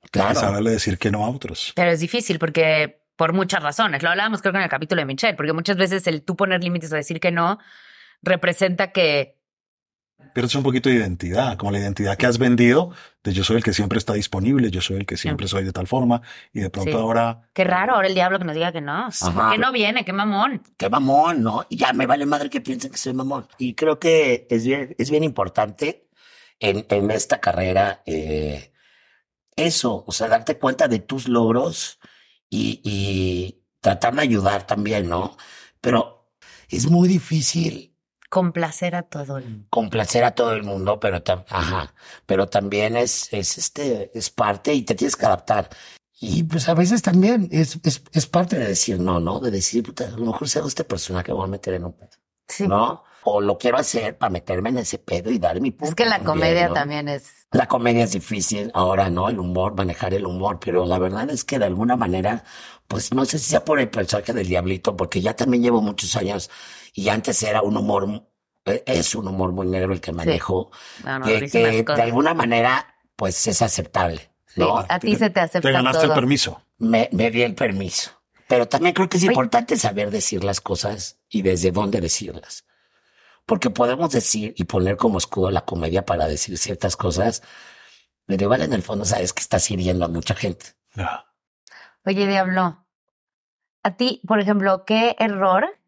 [0.07, 0.39] Es Claro.
[0.41, 1.73] saberle decir que no a otros.
[1.77, 4.03] pero es difícil porque por muchas razones.
[4.03, 6.63] Lo hablábamos creo que en el capítulo de Michelle, porque muchas veces el tú poner
[6.63, 7.59] límites o decir que no
[8.23, 9.35] representa que
[10.35, 12.91] Pierdes un poquito de identidad, como la identidad que has vendido,
[13.23, 15.73] de yo soy el que siempre está disponible, yo soy el que siempre soy de
[15.73, 16.21] tal forma,
[16.55, 16.97] y de pronto Sí.
[16.97, 19.07] ahora qué raro ahora el diablo que nos diga que no.
[19.09, 19.51] Ajá.
[19.53, 20.63] Que no viene, qué mamón.
[20.79, 21.67] qué mamón, ¿no?
[21.69, 23.47] Y ya me vale madre que piensen que soy mamón.
[23.59, 26.09] Y creo que es bien, es bien importante
[26.61, 28.73] en, en esta carrera eh,
[29.57, 31.99] eso, o sea, darte cuenta de tus logros
[32.51, 35.37] y, y tratar de ayudar también, ¿no?
[35.81, 36.31] Pero
[36.69, 37.97] es muy difícil
[38.29, 39.69] Complacer a todo el mundo.
[39.71, 41.95] complacer a todo el mundo, pero, ajá,
[42.27, 45.69] pero también es, es, este, es parte y te tienes que adaptar.
[46.19, 49.39] Y pues a veces también es, es, es parte de decir no, ¿no?
[49.41, 51.93] De decir, puta, a lo mejor sea este personaje que voy a meter en un
[51.93, 52.11] pedo,
[52.49, 52.67] Sí.
[52.67, 53.05] ¿no?
[53.29, 55.91] O lo quiero hacer para meterme en ese pedo y dar mi punto.
[55.91, 56.75] Es que la también, comedia ¿no?
[56.75, 57.25] también es.
[57.51, 59.29] La comedia es difícil ahora, ¿no?
[59.29, 62.45] El humor, manejar el humor, pero la verdad es que de alguna manera,
[62.87, 66.15] pues no sé si sea por el personaje del diablito, porque ya también llevo muchos
[66.17, 66.51] años
[66.95, 68.29] y antes era un humor,
[68.65, 70.71] eh, es un humor muy negro el que manejo,
[71.05, 74.85] No, no, que, que de alguna manera, pues es aceptable, Sí, ¿no?
[74.89, 76.13] a ti se te acepta te ganaste todo.
[76.13, 76.63] el permiso.
[76.79, 78.11] Me, me di el permiso.
[78.49, 79.33] Pero también creo que es Oye.
[79.33, 82.65] importante saber decir las cosas y desde dónde decirlas.
[83.47, 87.43] Porque podemos decir y poner como escudo la comedia para decir ciertas cosas,
[88.27, 90.75] pero igual en el fondo sabes que estás hiriendo a mucha gente.
[92.05, 92.85] Oye, Diablo,
[93.85, 95.79] a ti, por ejemplo, ¿qué error,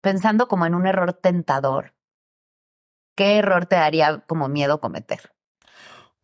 [0.00, 1.94] pensando como en un error tentador,
[3.16, 5.34] qué error te daría como miedo cometer?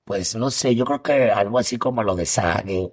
[0.04, 2.92] Pues no sé, yo creo que algo así como lo de Sage.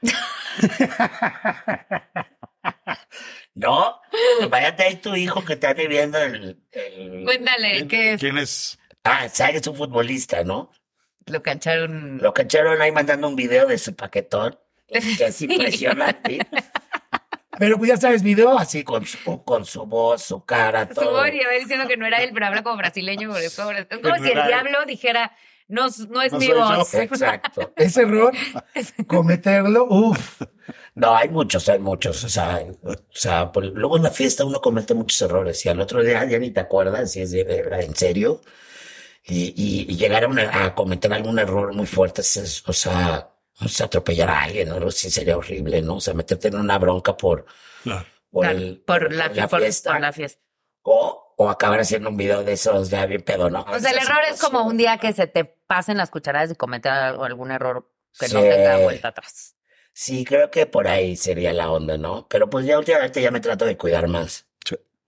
[3.56, 4.00] no,
[4.48, 8.20] váyate ahí tu hijo que está viviendo el, el- Cuéntale, ¿qué es?
[8.20, 8.78] ¿Quién es?
[9.02, 10.70] Ah, Sage es un futbolista, ¿no?
[11.26, 12.18] Lo cacharon.
[12.22, 14.56] Lo cacharon ahí mandando un video de su paquetón,
[14.88, 16.38] que es impresionante.
[17.58, 21.12] Pero pues ya sabes, video así con su, con su voz, su cara, Su todo.
[21.12, 23.30] voz y iba diciendo que no era él, pero habla como brasileño.
[23.30, 25.34] por eso- Es como si el diablo dijera,
[25.66, 26.54] no, no es No mi yo.
[26.76, 26.92] voz.
[26.92, 27.72] Exacto.
[27.76, 28.34] Ese error,
[29.06, 30.42] cometerlo, uff.
[30.96, 32.24] No, hay muchos, hay muchos.
[32.24, 35.80] O sea, o sea, por- luego en la fiesta uno comete muchos errores y al
[35.80, 38.40] otro día ya ni te acuerdas si es de verdad, en serio.
[39.24, 43.28] Y, y, y llegar a, una- a cometer algún error muy fuerte, es- o sea,
[43.60, 44.90] o sea, atropellar a alguien, ¿no?
[44.90, 45.96] Sí sería horrible, ¿no?
[45.96, 47.44] O sea, meterte en una bronca por,
[47.82, 48.06] Claro.
[48.30, 49.92] por, Claro, el- por la, por- fiesta.
[49.92, 50.42] por la fiesta.
[50.82, 53.62] O, o acabar haciendo un video de esos ya bien pedo, ¿no?
[53.68, 56.54] O sea, el error es como un día que se te pasen las cucharadas y
[56.54, 58.48] cometer algo- algún error que no Sí.
[58.48, 59.55] tenga vuelta atrás.
[59.98, 62.26] Sí, creo que por ahí sería la onda, ¿no?
[62.28, 64.44] Pero pues ya últimamente ya me trato de cuidar más.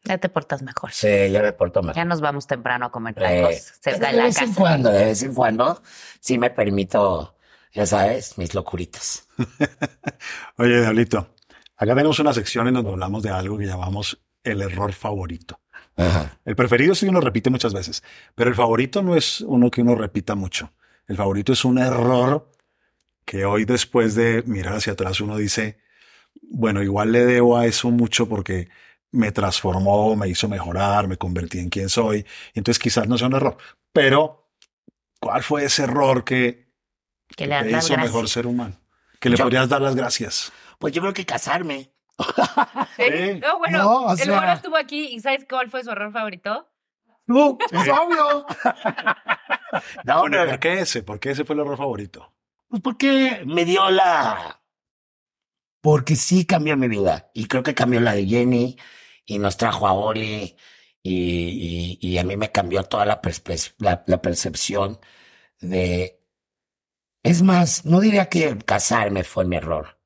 [0.02, 0.92] Ya te portas mejor.
[0.92, 1.96] Sí, ya me porto mejor.
[1.96, 4.90] Ya nos vamos temprano a comer Eh, tacos cerca de de la vez en cuando,
[4.90, 5.82] de vez en cuando,
[6.20, 7.36] sí me permito,
[7.74, 9.28] ya sabes, mis locuritas.
[10.56, 11.34] Oye, Diablito,
[11.76, 15.60] acá tenemos una sección en donde hablamos de algo que llamamos el error favorito.
[15.96, 16.38] Ajá.
[16.46, 18.02] El preferido sí uno repite muchas veces,
[18.34, 20.72] pero el favorito no es uno que uno repita mucho.
[21.06, 22.50] El favorito es un error
[23.28, 25.78] que hoy después de mirar hacia atrás uno dice,
[26.40, 28.70] bueno, igual le debo a eso mucho porque
[29.10, 32.24] me transformó, me hizo mejorar, me convertí en quien soy.
[32.54, 33.58] Entonces quizás no sea un error,
[33.92, 34.48] pero
[35.20, 36.72] ¿cuál fue ese error que,
[37.36, 38.80] Que le las hizo mejor ser humano?
[39.20, 40.50] Que le Yo- podrías dar las gracias.
[40.78, 41.90] Pues yo creo que casarme.
[42.96, 43.40] Sí.
[43.42, 44.18] No, bueno, No, o el
[44.54, 46.66] estuvo aquí y ¿sabes cuál fue su error favorito?
[47.26, 48.46] No, es obvio.
[50.04, 51.02] no, Bueno, pero- ¿por qué ese?
[51.02, 52.32] ¿Por qué ese fue el error favorito?
[52.68, 54.60] Pues porque me dio la...
[55.80, 57.30] Porque sí cambió mi vida.
[57.34, 58.76] Y creo que cambió la de Jenny
[59.24, 60.56] y nos trajo a Oli
[61.02, 64.98] y, y, y a mí me cambió toda la, perspe- la, la percepción
[65.60, 66.20] de...
[67.22, 69.98] Es más, no diría que casarme fue mi error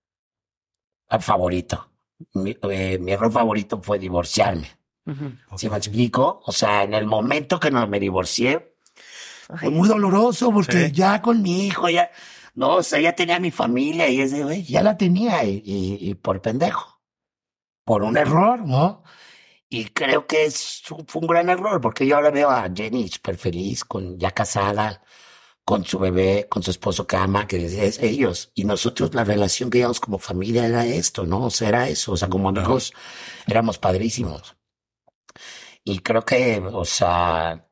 [1.09, 1.91] ah, favorito.
[2.35, 4.69] Mi, eh, mi error favorito fue divorciarme.
[5.07, 5.33] Ujú.
[5.57, 6.41] ¿Sí me explico?
[6.47, 8.77] O sea, en el momento que no me divorcié,
[9.49, 10.93] Ay, fue muy doloroso porque Sí.
[10.93, 12.11] ya con mi hijo, ya,
[12.55, 16.11] no, o sea, ya tenía mi familia y ese, güey, ya la tenía y, y-
[16.11, 17.03] y por pendejo,
[17.85, 19.05] por un error, ¿no?
[19.71, 23.37] Y creo que es, fue un gran error porque yo ahora veo a Jenny súper
[23.39, 25.03] feliz, con, ya casada,
[25.65, 28.53] con su bebé, con su esposo que ama, que es, es ellos.
[28.55, 31.45] Y nosotros la relación que llevamos como familia era esto, ¿no?
[31.47, 32.93] O sea, era eso, o sea, como amigos
[33.49, 34.57] éramos padrísimos.
[35.85, 37.69] Y creo que, o sea,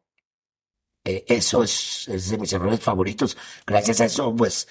[1.16, 3.36] eh, eso es, es de mis errores favoritos.
[3.66, 4.68] Gracias a eso, pues,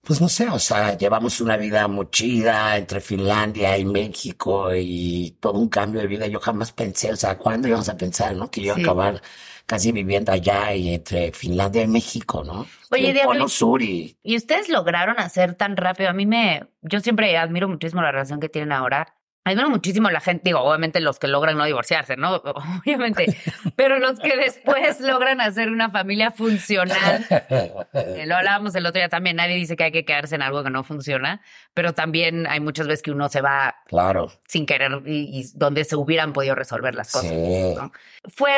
[0.00, 5.36] pues no sé, o sea, llevamos una vida muy chida entre Finlandia y México y
[5.40, 6.26] todo un cambio de vida.
[6.26, 8.50] Yo jamás pensé, o sea, ¿cuándo íbamos a pensar, no?
[8.50, 8.80] Que yo iba Sí.
[8.80, 9.22] a acabar
[9.64, 12.66] casi viviendo allá y entre Finlandia y México, ¿no?
[12.90, 14.18] Oye, el Diablo, Polo Sur y...
[14.24, 16.10] Y ustedes lograron hacer tan rápido.
[16.10, 19.14] A mí me, yo siempre admiro muchísimo la relación que tienen ahora.
[19.44, 22.36] Admiro muchísimo la gente, digo, obviamente los que logran no divorciarse, ¿no?
[22.80, 23.36] Obviamente.
[23.74, 27.26] Pero los que después logran hacer una familia funcional.
[28.24, 29.36] Lo hablábamos el otro día también.
[29.36, 31.40] Nadie dice que hay que quedarse en algo que no funciona,
[31.74, 34.30] pero también hay muchas veces que uno se va claro.
[34.46, 37.30] sin querer y, y donde se hubieran podido resolver las cosas.
[37.30, 37.74] Sí.
[37.76, 37.90] ¿no?
[38.28, 38.52] ¿Fue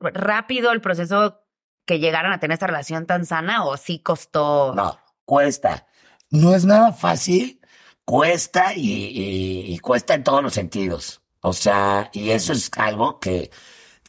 [0.00, 1.44] rápido el proceso
[1.86, 4.74] que llegaran a tener esta relación tan sana o sí costó?
[4.74, 5.86] No, cuesta.
[6.30, 7.57] No es nada fácil,
[8.08, 11.20] cuesta y, y- y cuesta en todos los sentidos.
[11.42, 13.50] O sea, y eso es algo que,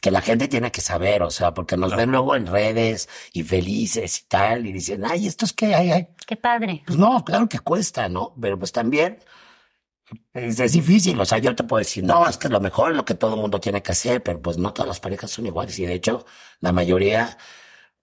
[0.00, 3.42] que la gente tiene que saber, o sea, porque nos ven luego en redes y
[3.44, 5.74] felices y tal, y dicen, ay, ¿esto es qué?
[5.74, 6.08] Ay, ay.
[6.26, 6.82] Qué padre.
[6.86, 8.34] Pues no, claro que cuesta, ¿no?
[8.40, 9.18] Pero pues también
[10.32, 12.96] es, es difícil, o sea, yo te puedo decir, no, es que lo mejor es
[12.96, 15.46] lo que todo el mundo tiene que hacer, pero pues no todas las parejas son
[15.46, 16.24] iguales y de hecho
[16.60, 17.36] la mayoría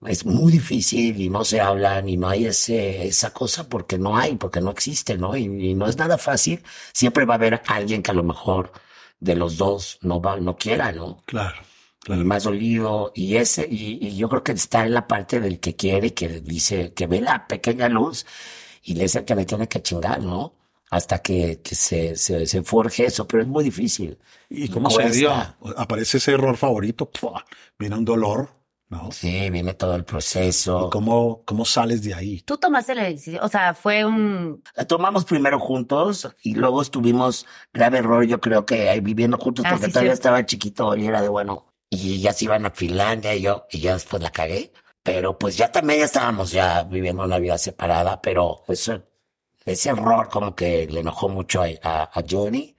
[0.06, 4.16] es muy difícil y no se hablan y no hay ese, esa cosa porque no
[4.18, 5.36] hay, porque no existe, ¿no?
[5.36, 8.72] Y, y no es nada fácil, siempre va a haber alguien que a lo mejor
[9.20, 11.18] de los dos no va, no quiera, ¿no?
[11.26, 11.56] Claro.
[12.08, 15.60] el más dolido y ese y, y yo creo que está en la parte del
[15.60, 18.26] que quiere que dice que ve la pequeña luz
[18.84, 20.56] y le dice que le tiene que chingar no
[20.90, 24.18] hasta que, que se, se, se forje eso pero es muy difícil
[24.50, 25.12] ¿Y cómo Cuesta.
[25.12, 25.32] se dio?
[25.76, 27.46] Aparece ese error favorito, ¡pua!
[27.78, 28.57] viene un dolor,
[28.90, 29.12] ¿no?
[29.12, 32.42] sí viene todo el proceso ¿Y cómo, cómo sales de ahí?
[32.42, 34.64] Tú tomaste la decisión, o sea, fue un...
[34.76, 39.66] la tomamos primero juntos y luego estuvimos grave error yo creo que ahí viviendo juntos
[39.66, 40.14] Ah, porque sí, todavía cierto.
[40.14, 43.80] estaba chiquito y era de bueno y ya se iban a Finlandia y yo y
[43.80, 44.72] ya después la cagué
[45.04, 48.92] pero pues ya también ya estábamos ya viviendo una vida separada pero pues
[49.66, 52.78] ese error como que le enojó mucho a, a, a Johnny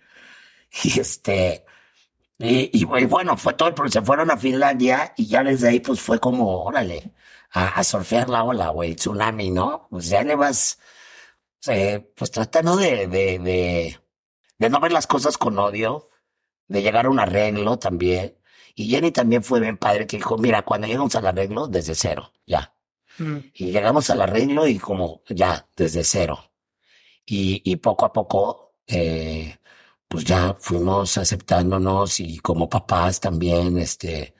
[0.85, 1.65] y este
[2.39, 5.81] y, y, y bueno fue todo pero se fueron a Finlandia y ya desde ahí
[5.81, 7.13] pues fue como órale
[7.53, 10.79] a, a surfear la ola güey tsunami no pues ya le vas
[11.67, 14.01] eh, pues tratando de, de, de,
[14.59, 16.11] de no ver las cosas con odio,
[16.69, 18.37] de llegar a un arreglo también.
[18.75, 22.33] Y Jenny también fue bien padre que dijo, mira, cuando llegamos al arreglo, desde cero,
[22.47, 22.75] ya.
[23.19, 23.39] Mm.
[23.55, 26.53] Y llegamos al arreglo y como ya, desde cero.
[27.27, 29.59] Y, y poco a poco, eh,
[30.09, 34.35] pues ya fuimos aceptándonos y como papás también, este,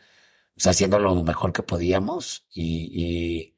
[0.55, 2.47] pues haciendo lo mejor que podíamos.
[2.53, 3.55] Y, y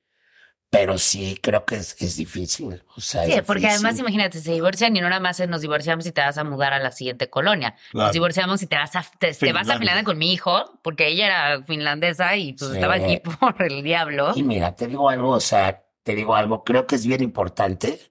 [0.72, 2.82] pero sí creo que es, es difícil.
[2.96, 6.06] O sea, Sí, es porque además imagínate, se divorcian y no nada más nos divorciamos
[6.06, 7.74] y te vas a mudar a la siguiente colonia.
[7.90, 8.06] Claro.
[8.06, 9.78] Nos divorciamos y te vas a te, te vas a Finlandia.
[9.78, 12.76] Finlandia con mi hijo, porque ella era finlandesa y pues Sí.
[12.76, 14.32] estaba aquí por el diablo.
[14.36, 18.09] Y mira, te digo algo, o sea, te digo algo, creo que es bien importante.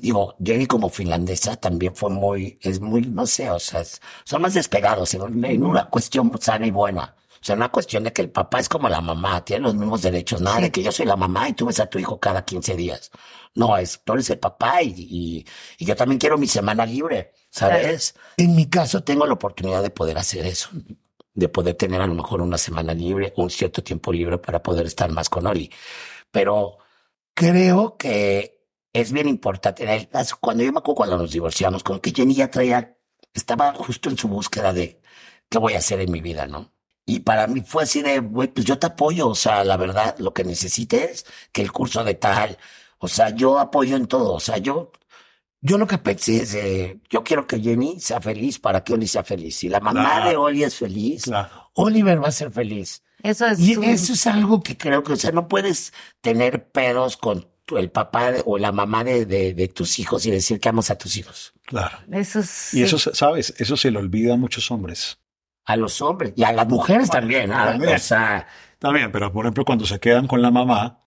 [0.00, 4.42] Digo, Jenny como finlandesa también fue muy, es muy, no sé, o sea, es- son
[4.42, 7.14] más despegados en, en una cuestión sana y buena.
[7.34, 10.02] O sea, una cuestión de que el papá es como la mamá, tiene los mismos
[10.02, 12.44] derechos, nada de que yo soy la mamá y tú ves a tu hijo cada
[12.44, 13.10] 15 días.
[13.54, 15.46] No, es, tú eres el papá y, y,
[15.78, 18.14] y yo también quiero mi semana libre, ¿sabes?
[18.36, 20.68] En mi caso tengo la oportunidad de poder hacer eso,
[21.34, 24.86] de poder tener a lo mejor una semana libre, un cierto tiempo libre para poder
[24.86, 25.70] estar más con Oli.
[26.30, 26.78] Pero
[27.34, 28.59] creo que
[28.92, 29.82] es bien importante.
[29.84, 32.96] En el caso, cuando yo me acuerdo cuando nos divorciamos, como que Jenny ya traía,
[33.34, 35.00] estaba justo en su búsqueda de
[35.48, 36.72] qué voy a hacer en mi vida, ¿no?
[37.06, 40.16] Y para mí fue así de, güey, pues yo te apoyo, o sea, la verdad,
[40.18, 42.56] lo que necesites, que el curso de tal,
[42.98, 44.92] o sea, yo apoyo en todo, o sea, yo,
[45.60, 49.06] yo lo que pensé es, eh, yo quiero que Jenny sea feliz para que Oli
[49.08, 49.56] sea feliz.
[49.56, 50.30] Si la mamá Claro.
[50.30, 51.70] de Oli es feliz, Claro.
[51.74, 53.02] Oliver va a ser feliz.
[53.22, 56.70] Eso es Y un- eso es algo que creo que, o sea, no puedes tener
[56.70, 60.68] pedos con el papá o la mamá de, de, de tus hijos y decir que
[60.68, 61.52] amas a tus hijos.
[61.64, 61.98] Claro.
[62.12, 63.10] eso es- Y eso, sí.
[63.14, 63.54] ¿sabes?
[63.58, 65.18] Eso se le olvida a muchos hombres.
[65.64, 67.50] A los hombres y a las mujeres también.
[67.50, 67.94] también.
[67.94, 68.46] O sea,
[68.78, 71.04] También, pero por ejemplo, cuando se quedan con la mamá,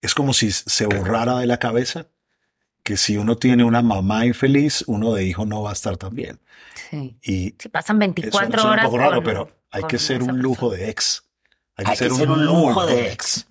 [0.00, 2.08] es como si se borrara de la cabeza
[2.82, 6.14] que si uno tiene una mamá infeliz, uno de hijo no va a estar tan
[6.14, 6.40] bien.
[6.90, 7.18] Sí.
[7.22, 8.84] Y Sí, pasan eso 24 suena horas.
[8.84, 11.24] un poco raro, con- pero hay que ser un lujo de ex.
[11.76, 13.46] Hay que hay ser que ser un lujo de ex.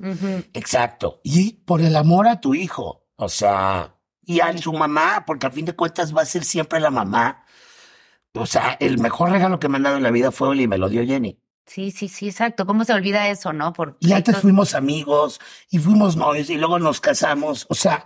[0.54, 1.22] Exacto.
[1.24, 3.06] Y por el amor a tu hijo.
[3.18, 6.80] O sea, y a su mamá, porque a fin de cuentas va a ser siempre
[6.80, 7.44] la mamá.
[8.34, 10.68] O sea, el mejor regalo que me han dado en la vida fue Oli y
[10.68, 11.40] me lo dio Jenny.
[11.66, 12.66] Sí, sí, sí, exacto.
[12.66, 13.74] ¿Cómo se olvida eso, no?
[13.74, 17.66] Por Y antes fuimos amigos y fuimos novios y luego nos casamos.
[17.70, 18.06] O sea,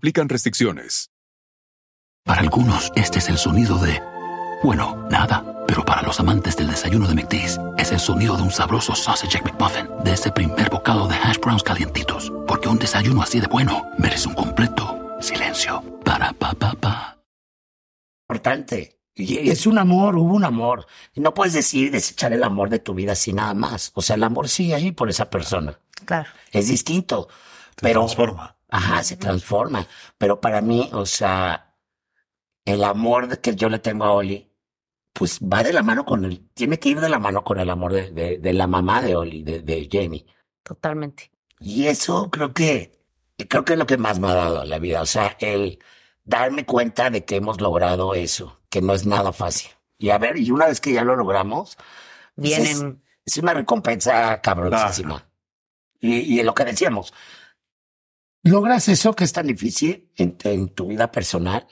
[0.01, 1.11] aplican restricciones.
[2.25, 4.01] Para algunos, este es el sonido de,
[4.63, 5.45] bueno, nada.
[5.67, 9.37] Pero para los amantes del desayuno de McDee's, es el sonido de un sabroso sausage
[9.37, 12.33] egg McMuffin, de ese primer bocado de hash browns calientitos.
[12.47, 15.83] Porque un desayuno así de bueno merece un completo silencio.
[16.03, 17.21] Para pa pa pa.
[18.27, 18.97] importante.
[19.13, 20.87] Y es un amor, hubo un amor.
[21.13, 23.91] No puedes decir desechar el amor de tu vida así nada más.
[23.93, 25.77] O sea, el amor sigue ahí por esa persona.
[26.05, 26.29] Claro.
[26.51, 27.27] Es distinto.
[27.75, 28.55] Se pero, transforma.
[28.71, 29.85] Ajá, se transforma.
[30.17, 31.75] Pero para mí, o sea,
[32.65, 34.49] el amor que yo le tengo a Oli,
[35.13, 37.69] pues va de la mano con el, tiene que ir de la mano con el
[37.69, 40.25] amor de, de, de la mamá de Oli, de, de Jenny.
[40.63, 41.31] Totalmente.
[41.59, 42.97] Y eso creo que,
[43.49, 45.01] creo que es lo que más me ha dado la vida.
[45.01, 45.79] O sea, el
[46.23, 49.69] darme cuenta de que hemos logrado eso, que no es nada fácil.
[49.97, 51.77] Y a ver, y una vez que ya lo logramos,
[52.35, 53.03] pues es- Vienen.
[53.25, 55.27] es una recompensa cabronísima.
[55.99, 57.13] Y, y en lo que decíamos,
[58.43, 61.67] logras eso que es tan difícil en, en tu vida personal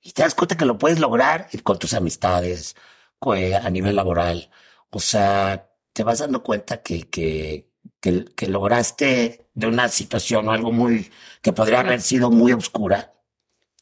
[0.00, 2.76] y te das cuenta que lo puedes lograr con tus amistades,
[3.20, 4.50] a nivel laboral.
[4.90, 10.52] O sea, te vas dando cuenta que, que, que, que lograste de una situación o
[10.52, 11.10] algo muy,
[11.42, 13.14] que podría haber sido muy oscura,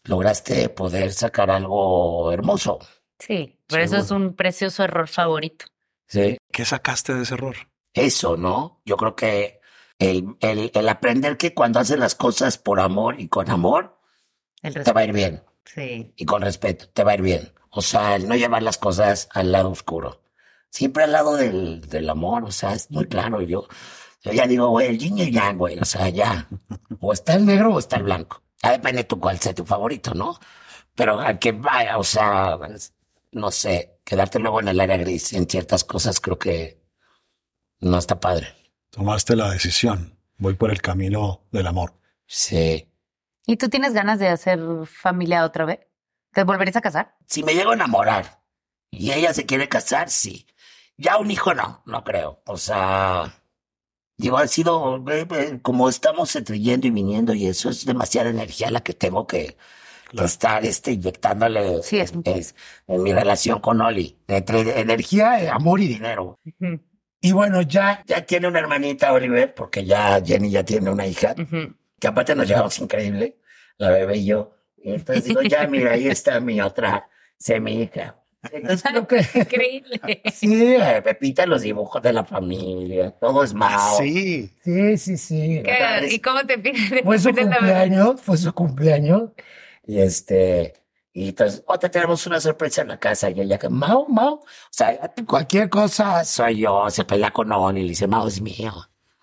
[0.05, 2.79] lograste poder sacar algo hermoso.
[3.19, 5.67] Sí, pero eso es un precioso error favorito.
[6.07, 6.39] Sí.
[6.51, 7.57] ¿Qué sacaste de ese error?
[7.95, 8.83] eso, ¿no?
[8.85, 9.61] Yo creo que
[10.11, 13.99] el, el, el aprender que cuando haces las cosas por amor y con amor,
[14.63, 15.43] El te va a ir bien.
[15.65, 16.13] Sí.
[16.17, 17.53] Y con respeto, te va a ir bien.
[17.71, 20.23] O sea, el no llevar las cosas al lado oscuro.
[20.71, 23.41] Siempre al lado del, del amor, o sea, es muy claro.
[23.43, 23.67] Yo,
[24.23, 26.49] yo ya digo, güey, el yin y el yang, güey, o sea, ya.
[27.01, 28.43] O está el negro o está el blanco.
[28.63, 30.39] Ya depende tú cuál sea tu favorito, ¿no?
[30.95, 32.59] Pero al que vaya, o sea,
[33.33, 36.81] no sé, quedarte luego en el área gris en ciertas cosas creo que
[37.81, 38.49] no está padre.
[38.95, 40.17] Tomaste la decisión.
[40.39, 41.95] Voy por el camino del amor.
[42.27, 42.89] Sí.
[43.45, 45.81] ¿Y tú tienes ganas de hacer familia otra vez?
[46.33, 47.17] ¿Te volverías a casar?
[47.27, 48.43] Si me llego a enamorar
[48.93, 50.47] y ella se quiere casar, sí.
[50.97, 52.41] Ya un hijo no, no creo.
[52.47, 53.43] O sea,
[54.17, 58.31] digo, ha sido eh, eh, como estamos entre yendo y viniendo y eso es demasiada
[58.31, 59.57] energía la que tengo que,
[60.23, 62.13] estar este, inyectándole Sí, es
[62.87, 64.17] en mi relación con Oli.
[64.29, 66.39] Entre energía, amor y dinero.
[67.27, 71.35] Y bueno, ya, ya tiene una hermanita, Oliver, porque ya Jenny ya tiene una hija,
[71.99, 73.39] que aparte nos llevamos increíble,
[73.79, 74.55] la bebé y yo.
[74.77, 77.09] Y entonces digo, ya, mira, ahí está mi otra
[77.39, 78.17] semi-hija.
[78.53, 80.21] Entonces creo que Increíble.
[80.35, 83.97] sí, Pepita, los dibujos de la familia, todo es Mao.
[83.97, 84.51] Sí.
[84.63, 85.63] Sí, sí, sí.
[85.65, 87.05] ¿Qué- ¿Y cómo te piden?
[87.05, 89.31] Fue su cumpleaños, fue su cumpleaños.
[89.87, 90.75] Y este,
[91.17, 93.31] y entonces, otra tenemos una sorpresa en la casa.
[93.31, 94.35] Y ella que, Mao, Mao.
[94.35, 96.91] O sea, cualquier cosa soy yo.
[96.91, 98.75] Se pelea con Oni y le dice, Mao es mío.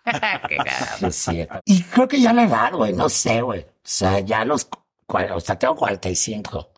[0.47, 1.45] Qué sí.
[1.65, 3.59] Y creo que ya la edad, güey, no sé, güey.
[3.63, 4.69] O sea, ya los,
[5.07, 6.69] o sea, tengo 45.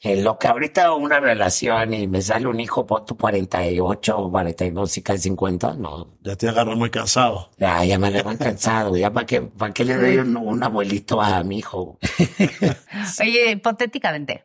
[0.00, 4.98] En lo que ahorita una relación y me sale un hijo, pon tu 48, 42
[4.98, 6.18] y casi 50, no.
[6.20, 7.50] Ya te agarro muy cansado.
[7.56, 8.96] Ya, ya me agarran cansado.
[8.98, 11.98] Ya para qué, para qué le doy un, un abuelito a mi hijo.
[13.20, 14.44] Oye, hipotéticamente,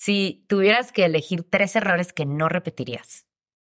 [0.00, 3.26] si tuvieras que elegir tres errores que no repetirías.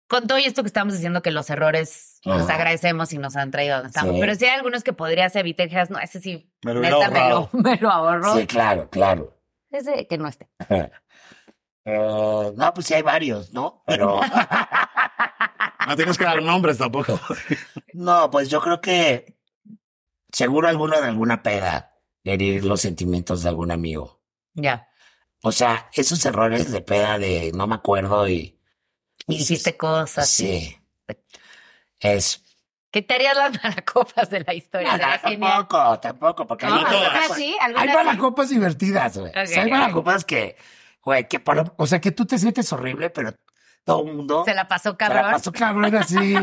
[0.08, 2.56] Con todo esto que estamos diciendo que los errores los Ajá.
[2.56, 4.20] agradecemos y nos han traído a donde estamos, Sí.
[4.22, 6.98] pero si hay algunos que podrías evitar, que dijeras, no, ese sí, Me lo hubiera
[6.98, 7.50] neta, me lo, ahorrado.
[7.54, 8.36] me lo ahorro.
[8.38, 9.38] Sí, claro, claro.
[9.70, 10.50] Ese que no esté.
[11.88, 13.84] Eh, no, pues sí hay varios, ¿no?
[13.86, 14.20] Pero
[15.88, 17.20] No tienes que dar nombres tampoco.
[17.94, 19.38] no, pues yo creo que
[20.32, 24.20] seguro alguno de alguna peda herir los sentimientos de algún amigo.
[24.56, 24.88] Ya.
[25.44, 28.54] O sea, esos errores de peda de no me acuerdo y
[29.28, 30.30] Hiciste cosas.
[30.30, 30.78] sí.
[32.00, 32.42] Es
[32.92, 34.98] ¿Qué te harías las malacopas de la historia?
[34.98, 35.50] No, genial.
[35.68, 37.94] tampoco, tampoco, porque No, hay, algunas sí, hay sí.
[37.94, 39.32] malacopas divertidas, güey.
[39.36, 39.78] O sea, hay Ok.
[39.78, 40.56] malacopas que,
[41.02, 43.34] güey, que por, o sea, que tú te sientes horrible, pero
[43.84, 45.32] todo el mundo Se la pasó se la cabrón.
[45.32, 46.36] pasó cabrón así.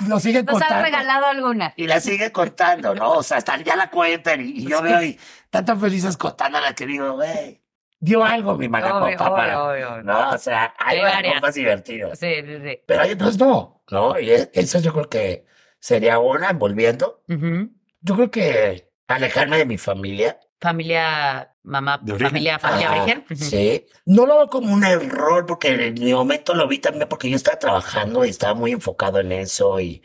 [0.00, 0.82] Y lo siguen Nos contando.
[0.82, 1.72] regalado alguna.
[1.76, 3.12] Y la sigue contando, ¿no?
[3.12, 5.18] O sea, hasta ya la cuentan y, y yo veo y
[5.50, 7.59] tan tan felices contándola que digo, güey,
[8.00, 9.62] dio algo mi malacopa Obvio, para...
[9.64, 10.02] obvio, obvio.
[10.02, 11.54] No, o sea, hay varias.
[11.54, 12.18] divertidas.
[12.18, 12.80] Sí, sí, sí.
[12.86, 14.18] Pero hay otras no, ¿no?
[14.18, 15.44] Y eso yo creo que
[15.78, 17.22] sería una, volviendo.
[17.28, 20.40] Yo creo que alejarme de mi familia.
[20.60, 23.24] Familia, mamá, familia, familia Ajá, origen.
[23.34, 23.86] Sí.
[24.04, 27.36] No lo veo como un error porque en mi momento lo vi también porque yo
[27.36, 30.02] estaba trabajando y estaba muy enfocado en eso y,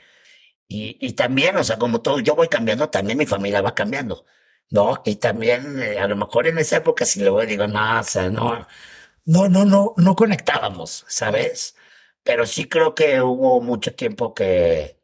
[0.68, 4.26] y, y también, o sea, como todo, yo voy cambiando, también mi familia va cambiando,
[4.72, 5.02] ¿no?
[5.06, 8.30] Y también, eh, a lo mejor en esa época si voy digo, no, o sea,
[8.30, 8.68] no,
[9.26, 11.76] no, no, no, no conectábamos, ¿sabes?
[12.24, 15.00] Pero sí creo que hubo mucho tiempo que,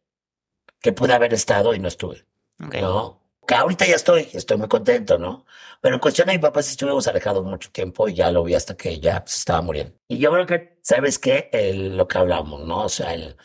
[0.81, 2.25] que pude haber estado y no estuve.
[2.65, 2.75] Ok.
[2.75, 3.21] ¿no?
[3.47, 5.45] Que ahorita ya estoy, estoy muy contento, ¿no?
[5.81, 8.53] Pero en cuestión de mi papá sí estuvimos alejados mucho tiempo y ya lo vi
[8.55, 9.95] hasta que ya pues, estaba muriendo.
[10.07, 11.49] Y yo creo que, ¿sabes qué?
[11.51, 12.85] El- lo que hablamos, ¿no?
[12.85, 13.35] O sea, el,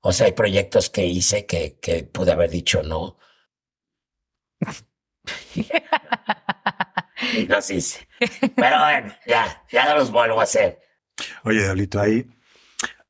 [0.00, 3.16] o sea, hay proyectos que hice que, que pude haber dicho no.
[7.32, 8.06] Y los hice.
[8.54, 10.78] Pero bueno, ya, ya no los vuelvo a hacer.
[11.44, 12.26] Oye, Diablito, hay,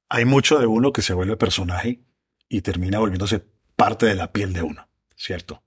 [0.08, 2.00] hay mucho de uno que se vuelve personaje
[2.48, 3.44] y termina volviéndose
[3.76, 5.62] parte de la piel de uno, ¿cierto?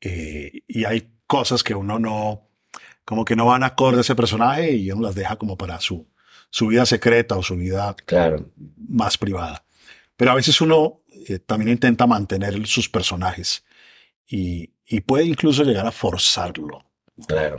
[0.00, 2.48] Eh, y hay cosas que uno no,
[3.04, 6.08] como que no van acorde a ese personaje y uno las deja como para su,
[6.50, 8.50] su vida secreta o su vida Claro.
[8.88, 9.64] más privada.
[10.16, 13.64] Pero a veces uno eh, también intenta mantener sus personajes
[14.26, 16.84] y, y puede incluso llegar a forzarlo.
[17.26, 17.58] Claro.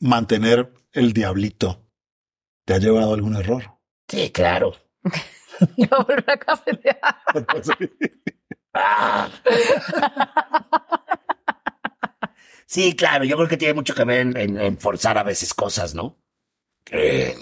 [0.00, 1.82] Mantener el diablito.
[2.64, 3.64] ¿Te ha llevado a algún error?
[4.08, 4.74] Sí, claro.
[5.76, 6.98] Yo volví a cafetear.
[12.66, 15.54] Sí, claro, yo creo que tiene mucho que ver en, en- en forzar a veces
[15.54, 16.18] cosas, ¿no?
[16.90, 17.34] Eh,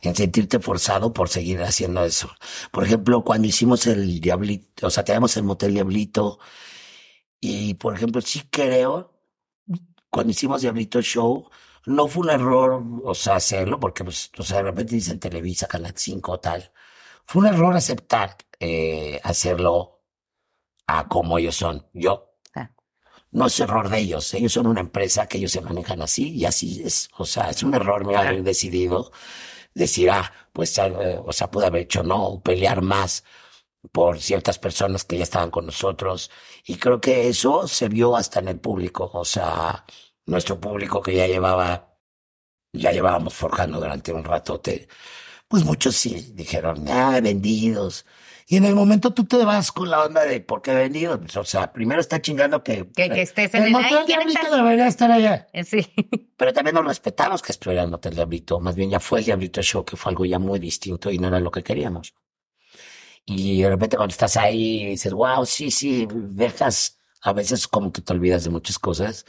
[0.00, 2.30] en sentirte forzado por seguir haciendo eso.
[2.72, 6.38] Por ejemplo, cuando hicimos el Diablito, o sea, teníamos el Motel Diablito,
[7.70, 9.12] y por ejemplo, sí creo,
[10.10, 11.48] cuando hicimos Diablito Show,
[11.86, 15.66] no fue un error, o sea, hacerlo, porque pues, o sea, de repente dicen Televisa,
[15.68, 16.72] Canal 5, tal.
[17.26, 20.02] Fue un error aceptar eh, hacerlo
[20.86, 21.86] a como ellos son.
[21.92, 22.70] Yo Ah.
[23.32, 24.32] no es error de ellos.
[24.34, 27.08] Ellos son una empresa que ellos se manejan así y así es.
[27.18, 29.12] O sea, es un error mío haber decidido
[29.74, 33.24] decir, ah, pues, eh, o sea, pude haber hecho no, pelear más
[33.92, 36.30] por ciertas personas que ya estaban con nosotros.
[36.68, 39.08] Y creo que eso se vio hasta en el público.
[39.14, 39.84] O sea,
[40.26, 41.96] nuestro público que ya llevaba,
[42.72, 44.88] ya llevábamos forjando durante un ratote,
[45.46, 48.04] pues muchos sí dijeron, ah, vendidos.
[48.48, 51.18] Y en el momento tú te vas con la onda de por qué vendidos.
[51.20, 54.56] Pues, o sea, primero está chingando que, Que, que estés en El el ¿quién diablito
[54.56, 55.46] debería estar allá.
[55.52, 55.86] Eh, Sí.
[56.36, 58.58] pero también nos respetamos que estuviera en Hotel Diablito.
[58.58, 61.28] Más bien ya fue el Diablito Show, que fue algo ya muy distinto y no
[61.28, 62.12] era lo que queríamos.
[63.26, 68.00] Y de repente cuando estás ahí dices, wow, sí, sí, dejas, a veces como que
[68.00, 69.24] te olvidas de muchas cosas.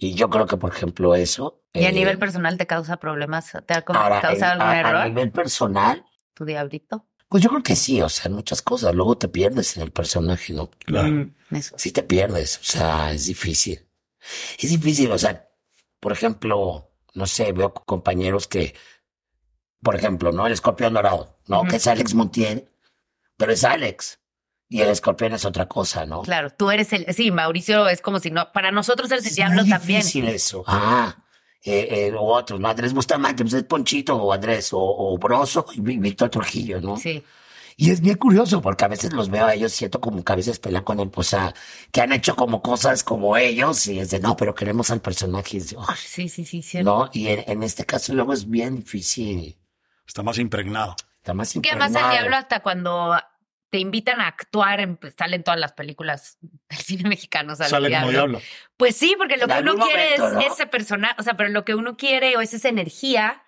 [0.00, 1.62] Y yo creo que, por ejemplo, eso.
[1.72, 3.52] ¿Y a eh, nivel personal te causa problemas?
[3.66, 5.06] ¿Te ha causado en- algún a, a error?
[5.06, 7.04] nivel personal, ¿Tu diablito?
[7.28, 8.94] Pues yo creo que sí, o sea, en muchas cosas.
[8.94, 10.70] Luego te pierdes en el personaje, ¿no?
[10.86, 11.08] Claro.
[11.08, 11.74] Mm, eso.
[11.78, 13.86] Sí te pierdes, o sea, es difícil.
[14.58, 15.48] Es difícil, o sea,
[16.00, 18.74] por ejemplo, no sé, veo compañeros que,
[19.82, 20.46] por ejemplo, ¿no?
[20.46, 21.64] El escorpión dorado, ¿no?
[21.64, 22.68] Que es Alex Montiel,
[23.38, 24.18] pero es Alex.
[24.68, 26.20] Y el escorpión es otra cosa, ¿no?
[26.20, 27.06] Claro, tú eres el.
[27.14, 28.52] Sí, Mauricio es como si no.
[28.52, 30.00] Para nosotros eres el Es diablo muy también.
[30.00, 30.62] difícil eso.
[30.66, 31.16] Ah,
[31.64, 32.68] eh, eh, o otros, ¿no?
[32.68, 36.98] Andrés Bustamante, pues es Ponchito o Andrés, o, o Broso y Víctor Trujillo, ¿no?
[36.98, 37.24] Sí.
[37.80, 40.36] Y es bien curioso porque a veces los veo a ellos, siento como que a
[40.36, 41.54] veces pelean con él, o sea,
[41.92, 45.56] que han hecho como cosas como ellos y es de, no, pero queremos al personaje.
[45.56, 46.90] Y es de, "Ay", Sí, sí, sí, cierto.
[46.90, 47.10] ¿no?
[47.12, 49.56] Y en, en este caso luego es bien difícil.
[50.06, 50.94] Está más impregnado.
[51.28, 53.18] Está más Que además el diablo hasta cuando
[53.70, 57.54] te invitan a actuar, en, pues, salen todas las películas del cine mexicano.
[57.54, 58.38] Sale, Sale el como diablo.
[58.38, 58.48] diablo.
[58.78, 60.54] Pues sí, porque lo En que uno algún quiere momento, es ¿no?
[60.54, 63.42] ese personaje, o sea, pero lo que uno quiere o es esa energía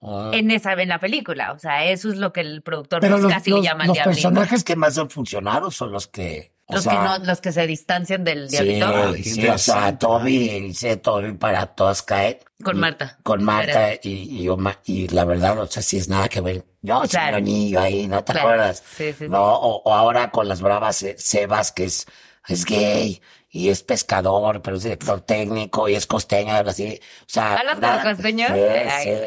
[0.00, 0.30] Ah.
[0.32, 1.52] en esa en la película.
[1.52, 3.82] O sea, eso es lo que el productor Pero pues, los, casi le los- llama
[3.84, 4.14] el los diablito.
[4.28, 6.52] personajes que más han funcionado son los que...
[6.70, 9.98] o Los sea, que no, los que se distancian del Sí, diablito sí, o sea.
[9.98, 12.38] Toby, dice Toby para todas caen.
[12.62, 13.18] con Y- Marta.
[13.22, 14.48] Con Marta y, y,
[14.84, 16.64] y la verdad, o sea, sí es nada que ver.
[16.82, 17.38] Yo soy Claro.
[17.38, 18.48] un niño ahí, ¿no te Claro.
[18.48, 18.82] acuerdas?
[18.96, 19.28] Sí, sí, sí.
[19.28, 22.06] No, o, o ahora con las bravas eh, Sebas, que es,
[22.46, 27.00] es gay y es pescador, pero es director técnico y es costeño, algo así.
[27.22, 28.50] O sea, ¿Hablas con nada- los costeños?
[28.52, 29.18] Sí, Ay,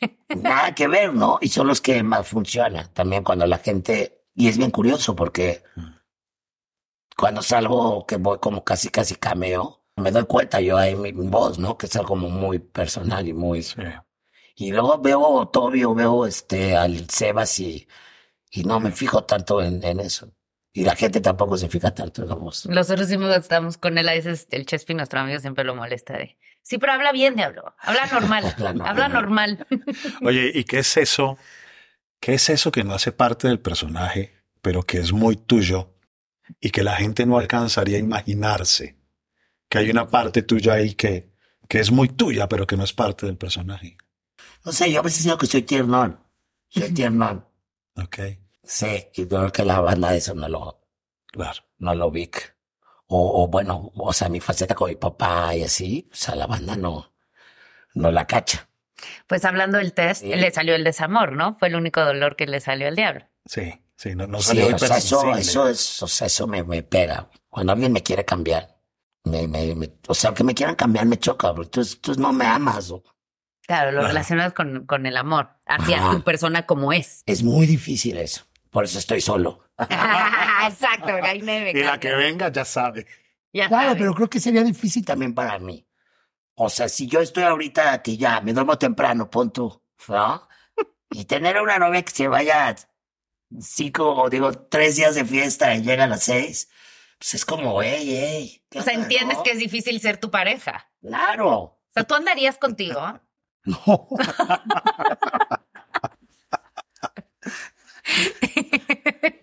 [0.00, 0.16] sí.
[0.42, 1.38] nada que ver, ¿no?
[1.40, 5.62] Y son los que más funcionan también cuando la gente, y es bien curioso porque
[7.18, 11.58] cuando salgo que voy como casi casi cameo, me doy cuenta yo ahí mi, voz,
[11.58, 11.76] ¿no?
[11.76, 13.62] Que es algo como muy personal y muy...
[13.64, 13.82] Sí.
[14.54, 17.88] Y luego veo a Toby o veo este al Sebas y,
[18.52, 20.32] y no me fijo tanto en, en eso.
[20.72, 22.66] Y la gente tampoco se fija tanto en la voz.
[22.66, 26.38] Nosotros sí estamos con él, a veces el Chespi, nuestro amigo, siempre lo molesta de.
[26.62, 27.74] Sí, pero habla bien, diablo.
[27.80, 28.44] Habla normal.
[28.56, 28.88] Habla normal.
[28.88, 29.66] habla normal.
[30.22, 31.36] Oye, ¿y qué es eso?
[32.20, 35.97] ¿Qué es eso que no hace parte del personaje, pero que es muy tuyo
[36.60, 38.96] y que la gente no alcanzaría a imaginarse?
[39.68, 41.30] Que hay una parte tuya ahí que,
[41.68, 43.96] que es muy tuya, pero que no es parte del personaje.
[44.64, 46.20] No sé, yo a veces digo que soy tiernón.
[46.68, 47.46] Soy tiernón.
[47.96, 48.18] Ok,
[48.62, 50.86] Sí, y creo que la banda eso no lo,
[51.26, 51.62] claro.
[51.78, 52.30] no lo vi.
[53.06, 56.46] O, o bueno, o sea, mi faceta con mi papá y así, o sea, la
[56.46, 57.14] banda no,
[57.94, 58.68] no la cacha.
[59.26, 60.28] Pues hablando del test, Sí.
[60.28, 61.56] le salió el desamor, ¿no?
[61.58, 63.24] Fue el único dolor que le salió al diablo.
[63.46, 66.62] Sí, sí, no, no Sí, salió o sea, eso, eso es, o sea, eso me,
[66.62, 67.28] me pega.
[67.50, 68.78] Cuando alguien me quiere cambiar,
[69.24, 71.68] me, me, me- o sea, que me quieran cambiar me choca, bro.
[71.68, 73.02] Tú, tú no me amas, o-
[73.66, 74.08] Claro, lo Claro.
[74.08, 76.10] relacionas con, con el amor, hacia Ajá.
[76.12, 77.22] tu persona como es.
[77.26, 78.44] Es muy difícil eso.
[78.70, 79.64] Por eso estoy solo.
[80.66, 83.06] Exacto, ahí me Y la que venga ya sabe.
[83.52, 85.86] Ya Claro, pero creo que sería difícil También para mí.
[86.54, 90.48] O sea, si yo estoy ahorita que ya me duermo temprano, pon tú, ¿no?
[91.10, 92.74] Y tener a una novia que se vaya
[93.60, 96.68] cinco, o digo, tres días de fiesta y llega a las seis,
[97.18, 98.62] pues es como, hey, hey.
[98.70, 99.42] ¿qué O sea, entiendes no?
[99.42, 100.90] que es difícil ser tu pareja.
[101.00, 101.50] Claro.
[101.50, 103.20] O sea, tú andarías contigo.
[103.64, 104.08] No.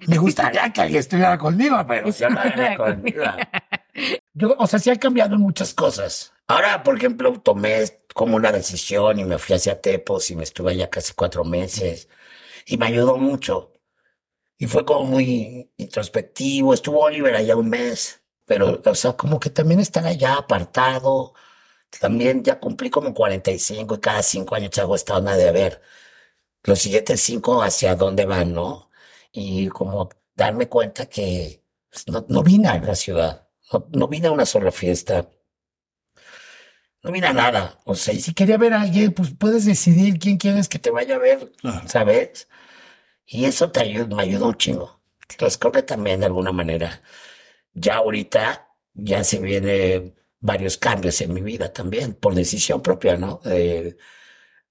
[0.08, 2.41] Me gustaría que alguien estuviera conmigo, pero yo no
[2.78, 3.24] conmigo.
[4.34, 6.34] yo, o sea, sí han cambiado en muchas cosas.
[6.47, 7.84] Ahora, por ejemplo, tomé
[8.14, 12.08] como una decisión y me fui hacia Tepos y me estuve allá casi cuatro meses
[12.66, 13.72] y me ayudó mucho.
[14.58, 16.74] Y fue como muy introspectivo.
[16.74, 21.34] Estuvo Oliver allá un mes, pero, o sea, como que también estar allá apartado.
[21.99, 25.82] También ya cumplí como 45 y cada cinco años hago esta onda de ver
[26.64, 28.89] los siguientes cinco hacia dónde van, ¿no?
[29.32, 34.28] Y como darme cuenta que pues, no, no vine a la ciudad, no, no vine
[34.28, 35.30] a una sola fiesta,
[37.03, 37.80] no vine a nada.
[37.86, 40.80] O sea, y si quería ver a alguien, pues puedes decidir quién quieres que que
[40.80, 41.88] te vaya a ver, Claro.
[41.88, 42.47] ¿sabes?
[43.26, 45.01] Y eso te ayudó, me ayudó un chingo.
[45.30, 47.01] Entonces creo que también de alguna manera,
[47.73, 53.41] ya ahorita ya se viene varios cambios en mi vida también, por decisión propia, ¿no?
[53.43, 53.97] De,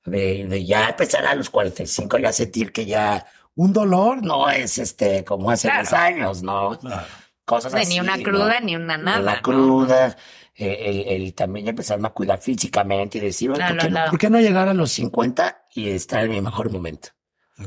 [0.04, 3.26] de, de ya empezar a los 45, ya sentir que ya
[3.56, 5.82] un dolor no es este como hace Claro.
[5.82, 6.78] 10 años, ¿no?
[6.78, 7.06] Claro.
[7.44, 8.00] Cosas Ni así.
[8.00, 8.22] una ¿no?
[8.22, 9.20] cruda, ni una nada.
[9.20, 9.42] la ¿no?
[9.42, 10.16] cruda,
[10.54, 13.94] eh, el, el también empezarme a cuidar físicamente y decir, oye, Claro, ¿por, qué no,
[13.94, 14.10] claro.
[14.10, 17.10] por qué no llegar a los 50 y estar en mi mejor momento?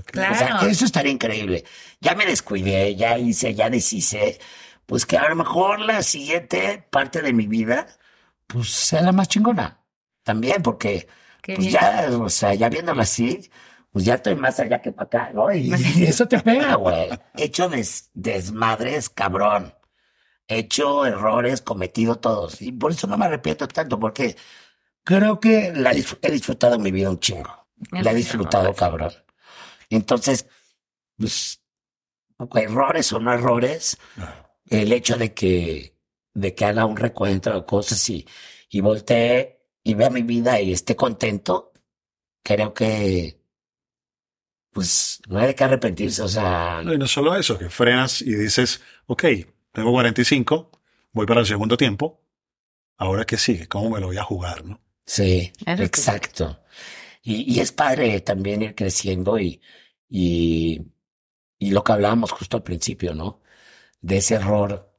[0.05, 0.33] Claro.
[0.35, 1.63] O sea, eso estaría increíble.
[2.01, 4.39] Ya me descuidé, ya hice, ya deshice.
[4.85, 7.87] Pues que a lo mejor la siguiente parte de mi vida,
[8.47, 9.81] pues sea la más chingona.
[10.23, 11.07] También, porque,
[11.41, 11.79] Qué pues bien.
[11.81, 13.49] ya, o sea, ya viéndolo así,
[13.91, 15.53] pues ya estoy más allá que para acá, ¿no?
[15.53, 16.75] Y, y eso te pega.
[16.75, 17.09] güey.
[17.35, 19.73] He hecho des- desmadres, cabrón.
[20.47, 22.61] He hecho errores, cometido todos.
[22.61, 24.35] Y por eso no me arrepiento tanto, porque
[25.03, 27.67] creo que la he disfrutado mi vida un chingo.
[27.91, 29.11] La he disfrutado, no, cabrón.
[29.89, 30.47] Entonces,
[31.17, 31.61] pues,
[32.55, 33.97] errores o no errores,
[34.69, 35.95] el hecho de que,
[36.33, 38.27] de que haga un recuento de cosas y,
[38.69, 41.71] y voltee y vea mi vida y esté contento,
[42.43, 43.39] creo que,
[44.71, 48.21] pues, no hay de qué arrepentirse, o sea, No, y no solo eso, que frenas
[48.21, 49.23] y dices, ok,
[49.71, 50.71] tengo 45,
[51.13, 52.21] voy para el segundo tiempo,
[52.97, 54.81] ahora qué sigue, cómo me lo voy a jugar, ¿no?
[55.05, 55.53] Sí.
[55.65, 56.59] exacto.
[57.27, 59.61] Y, y es padre también ir creciendo y,
[60.09, 60.81] y,
[61.59, 63.41] lo que hablábamos justo al principio, ¿no?
[64.01, 64.93] De ese error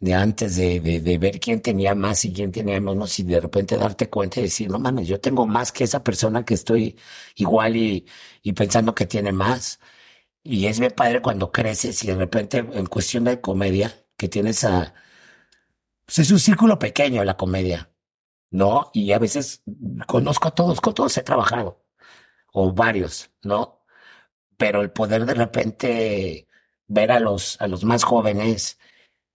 [0.00, 3.40] de antes de, de, de ver quién tenía más y quién tenía menos y de
[3.40, 6.98] repente darte cuenta y decir, no mames, yo tengo más que esa persona que estoy
[7.36, 8.06] igual y,
[8.42, 9.80] y pensando que tiene más.
[10.44, 14.64] Y es bien padre cuando creces y de repente en cuestión de comedia, que tienes
[14.64, 14.94] a...
[16.06, 17.93] Pues es un círculo pequeño la comedia.
[18.54, 18.90] ¿No?
[18.92, 19.62] Y a veces
[20.06, 21.84] conozco a todos, con todos he trabajado,
[22.52, 23.80] o varios, ¿no?
[24.56, 26.46] Pero el poder de repente
[26.86, 28.78] ver a los, a los más jóvenes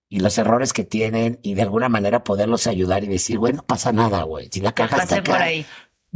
[0.07, 3.63] y los errores que tienen y de alguna manera poderlos ayudar y decir, güey, no
[3.63, 4.47] pasa nada, güey.
[4.53, 5.65] Si la cagaste Pasé acá, por ahí.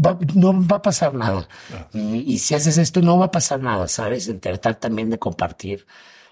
[0.04, 1.50] Va- no va a pasar nada.
[1.70, 1.90] nada.
[1.94, 4.30] Y, y si haces esto, no va a pasar nada, ¿sabes?
[4.30, 5.86] En tratar también de compartir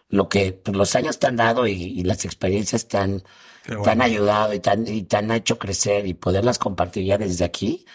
[0.07, 3.23] lo que pues, los años te han dado y, y las experiencias te han,
[3.63, 4.03] Qué te han bueno.
[4.03, 7.85] ayudado y te han, y te han hecho crecer y poderlas compartir ya desde aquí,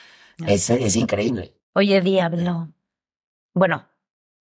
[0.46, 1.54] es, es increíble.
[1.74, 2.72] Oye, Diablo.
[3.54, 3.88] Bueno,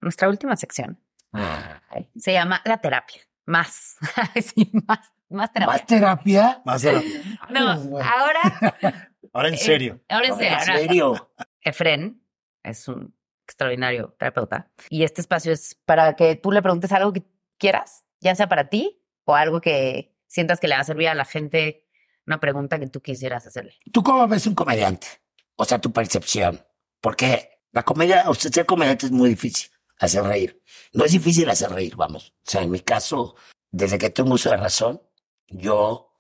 [0.02, 1.00] nuestra última sección
[1.32, 3.22] Ay, se llama la terapia.
[3.46, 3.96] Más.
[4.56, 5.00] sí, más,
[5.30, 5.74] más terapia.
[5.74, 6.62] ¿Más terapia?
[6.66, 7.04] Más la-
[7.50, 8.08] No, Bueno.
[8.10, 10.02] ahora, Ahora en Eh, serio.
[10.10, 10.52] ahora en serio.
[10.54, 11.32] ¿En ahora- serio?
[11.62, 12.22] Efren
[12.64, 13.14] es un
[13.46, 17.24] extraordinario terapeuta y este espacio es para que tú le preguntes algo que
[17.58, 21.16] quieras, ya sea para ti o algo que sientas que le va a servir a
[21.16, 21.88] la gente,
[22.28, 23.78] una pregunta que tú quisieras hacerle.
[23.94, 25.08] ¿Tú cómo ves Es un comediante.
[25.56, 26.62] O sea, tu percepción.
[27.00, 29.72] Porque la comedia, o sea, ser comediante es muy difícil.
[29.98, 30.62] Hacer reír.
[30.92, 32.34] No es difícil hacer reír, vamos.
[32.46, 33.36] O sea, en mi caso,
[33.72, 35.02] desde que tengo uso de razón,
[35.48, 36.12] yo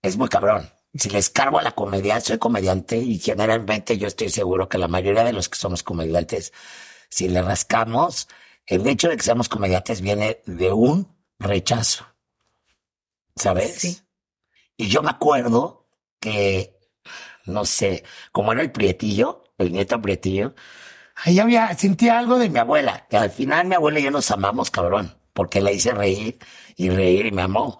[0.00, 0.70] es muy cabrón.
[0.94, 4.88] Si le escarbo a la comedia, soy comediante y generalmente yo estoy seguro que la
[4.88, 6.54] mayoría de los que somos comediantes,
[7.10, 8.28] si le rascamos,
[8.64, 12.06] el hecho de que seamos comediantes viene de un rechazo.
[13.36, 13.74] ¿Sabes?
[13.74, 14.00] Sí.
[14.76, 16.78] Y yo me acuerdo que,
[17.44, 20.54] no sé, como era el Prietillo, el nieto Prietillo,
[21.24, 24.30] Ahí había, sentía algo de mi abuela, que al final mi abuela y yo nos
[24.30, 26.38] amamos, cabrón, porque la hice reír
[26.76, 27.78] y reír y me amó.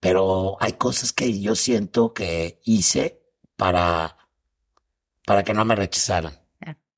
[0.00, 3.22] Pero hay cosas que yo siento que hice
[3.56, 4.16] para,
[5.24, 6.40] para que no me rechazaran.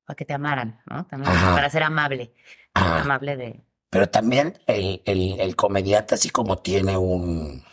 [0.05, 1.05] Para que te amaran, ¿no?
[1.05, 2.33] También para ser amable.
[2.73, 3.01] Ah.
[3.01, 3.63] Amable de...
[3.89, 7.63] Pero también el, el, el comediante, así como tiene un.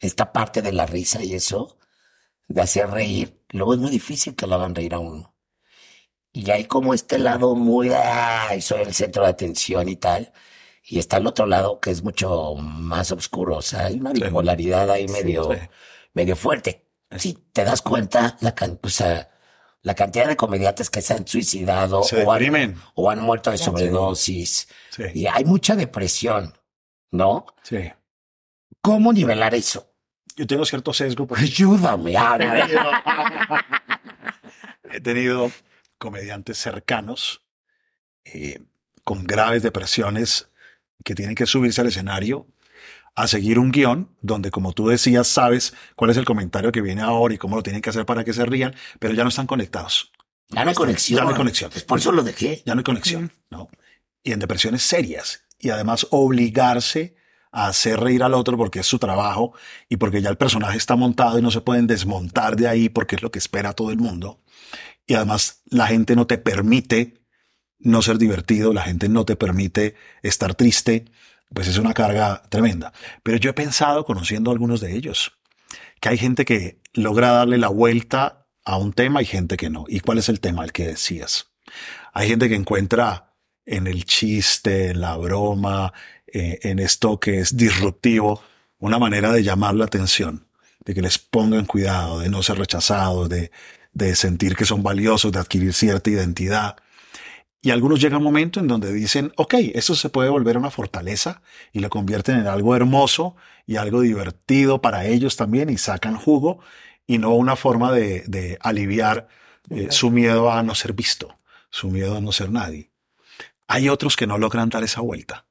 [0.00, 1.78] Esta parte de la risa y eso,
[2.48, 5.34] de hacer reír, luego es muy difícil que lo hagan reír a uno.
[6.32, 7.90] Y hay como este lado muy.
[7.94, 10.32] Ay, soy el centro de atención y tal.
[10.82, 13.56] Y está el otro lado que es mucho más oscuro.
[13.58, 15.58] O sea, hay una bipolaridad ahí medio, sí.
[16.12, 16.88] medio fuerte.
[17.16, 19.30] Si te das cuenta, la, can- o sea,
[19.82, 22.38] la cantidad de comediantes que se han suicidado Se o han,
[22.96, 24.68] o han muerto de sobredosis.
[24.90, 26.52] Sí, Y hay mucha depresión,
[27.12, 27.46] ¿no?
[27.62, 27.78] sí.
[28.84, 29.90] ¿Cómo nivelar eso?
[30.36, 32.64] Yo tengo cierto sesgo porque Ayúdame, ábreme.
[34.92, 35.50] he tenido
[35.96, 37.40] comediantes cercanos
[38.26, 38.60] eh,
[39.02, 40.50] con graves depresiones
[41.02, 42.46] que tienen que subirse al escenario
[43.14, 47.00] a seguir un guion donde, como tú decías, sabes cuál es el comentario que viene
[47.00, 49.46] ahora y cómo lo tienen que hacer para que se rían, pero ya no están
[49.46, 50.12] conectados.
[50.50, 51.16] Ya no hay conexión.
[51.16, 51.70] Ya no hay conexión.
[51.70, 52.62] Pues por eso lo dejé.
[52.66, 53.70] Ya no hay conexión, ¿no?
[54.22, 55.42] Y en depresiones serias.
[55.58, 57.16] Y además obligarse
[57.54, 59.54] hacer reír al otro porque es su trabajo
[59.88, 63.16] y porque ya el personaje está montado y no se pueden desmontar de ahí porque
[63.16, 64.40] es lo que espera todo el mundo.
[65.06, 67.22] Y además la gente no te permite
[67.78, 71.04] no ser divertido, la gente no te permite estar triste,
[71.52, 72.92] pues es una carga tremenda.
[73.22, 75.32] Pero yo he pensado, conociendo a algunos de ellos,
[76.00, 79.84] que hay gente que logra darle la vuelta a un tema y gente que no.
[79.86, 80.64] ¿Y cuál es el tema?
[80.64, 81.52] El que decías.
[82.12, 83.34] Hay gente que encuentra
[83.66, 85.92] en el chiste, en la broma,
[86.34, 88.42] eh, en esto que es disruptivo,
[88.80, 90.48] una manera de llamar la atención,
[90.84, 93.52] de que les pongan cuidado, de no ser rechazados, de,
[93.92, 96.76] de sentir que son valiosos, de adquirir cierta identidad.
[97.62, 101.40] Y algunos llega un momento en donde dicen, ok, esto se puede volver una fortaleza
[101.72, 106.58] y lo convierten en algo hermoso y algo divertido para ellos también y sacan jugo
[107.06, 109.28] y no una forma de, de aliviar
[109.70, 111.38] eh, su miedo a no ser visto,
[111.70, 112.90] su miedo a no ser nadie.
[113.68, 115.46] Hay otros que no logran dar esa vuelta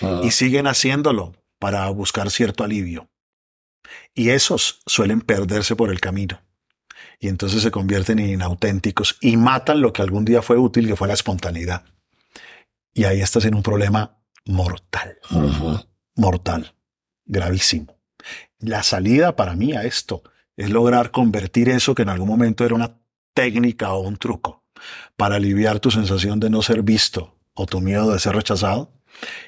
[0.00, 3.08] Ah, y siguen haciéndolo para buscar cierto alivio.
[4.14, 6.40] Y esos suelen perderse por el camino.
[7.18, 10.96] Y entonces se convierten en inauténticos y matan lo que algún día fue útil, que
[10.96, 11.84] fue la espontaneidad.
[12.94, 15.18] Y ahí estás en un problema mortal,
[16.16, 16.74] mortal,
[17.24, 17.96] gravísimo.
[18.58, 20.22] La salida para mí a esto
[20.56, 22.98] es lograr convertir eso que en algún momento era una
[23.34, 24.64] técnica o un truco
[25.16, 28.92] para aliviar tu sensación de no ser visto o tu miedo de ser rechazado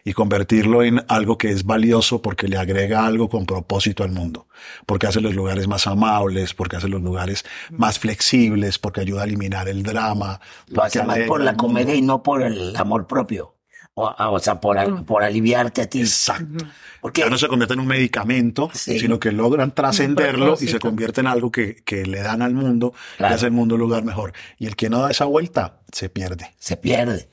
[0.04, 4.48] y convertirlo en algo que es valioso porque le agrega algo con propósito al mundo,
[4.86, 9.24] porque hace los lugares más amables, porque hace los lugares más flexibles, porque ayuda a
[9.24, 10.40] eliminar el drama.
[10.68, 13.50] Lo hace más por la comedia y no por el amor propio.
[13.96, 16.00] O, ah, o sea, por, por aliviarte a ti.
[16.00, 16.64] Exacto.
[17.00, 18.98] Porque Ya no se convierte en un medicamento, Sí.
[18.98, 22.92] sino que logran trascenderlo y se convierte en algo que, que le dan al mundo
[23.18, 23.32] Claro.
[23.32, 24.32] y hace el mundo un lugar mejor.
[24.58, 26.52] Y el que no da esa vuelta se pierde.
[26.58, 27.28] se pierde.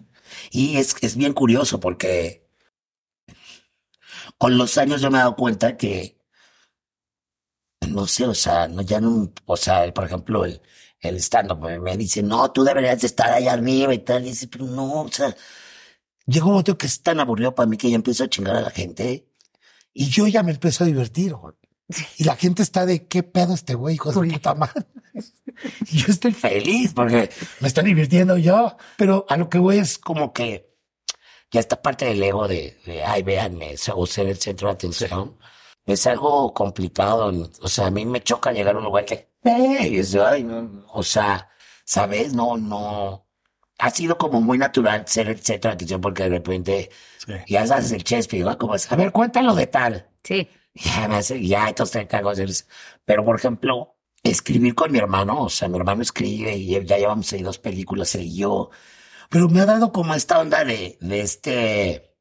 [0.50, 2.48] Y es, es bien curioso porque
[4.38, 6.18] con los años yo me he dado cuenta que,
[7.88, 10.62] no sé, o sea, no, ya no, o sea, por ejemplo, el,
[11.02, 14.24] el stand-up me, dice, no, tú deberías de estar allá arriba y tal.
[14.24, 15.36] Y dice, pero no, o sea,
[16.26, 18.62] llega un momento que es tan aburrido para mí que ya empiezo a chingar a
[18.62, 19.28] la gente.
[19.94, 21.36] Y yo ya me empiezo a divertir.
[22.18, 24.86] Y la gente está de qué pedo este güey, hijo de su puta madre.
[25.92, 27.30] Y yo estoy feliz, porque
[27.60, 30.72] me estoy divirtiendo yo, pero a lo que voy es como que
[31.52, 35.38] ya esta parte del ego de, de ay, véanme, o ser el centro de atención,
[35.86, 37.32] es algo complicado.
[37.62, 40.44] O sea, a mí me choca llegar a un lugar que, "Ey", y es, ay,
[40.44, 41.50] no, o sea,
[41.84, 42.34] ¿sabes?
[42.34, 43.28] No, no.
[43.80, 47.34] Ha sido como muy natural ser el centro de atención porque de repente Sí.
[47.48, 48.58] ya haces el chespi, ¿no?
[48.58, 50.08] Como, es, a ver, cuéntalo de tal.
[50.24, 50.48] Sí.
[50.74, 52.68] Ya, me hace, ya, entonces te de.
[53.06, 57.32] Pero, por ejemplo, escribir con mi hermano, o sea, mi hermano escribe y ya llevamos
[57.34, 58.70] ahí dos películas, él y yo.
[59.30, 62.16] Pero me ha dado como esta onda de, de este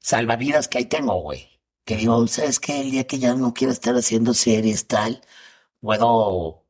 [0.00, 1.48] salvavidas que ahí tengo, güey.
[1.84, 2.80] Que digo, ¿sabes qué?
[2.80, 5.22] El día que ya no quiero estar haciendo series, tal,
[5.80, 6.64] puedo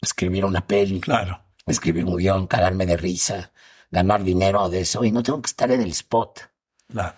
[0.00, 1.40] escribir una peli, Claro.
[1.66, 3.52] escribir un guion, cagarme de risa,
[3.90, 6.40] ganar dinero de eso y no tengo que estar en el spot.
[6.88, 7.14] claro.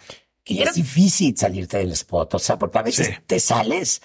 [0.54, 3.14] Y es difícil salirte del spot, o sea, porque a veces Sí.
[3.26, 4.02] te sales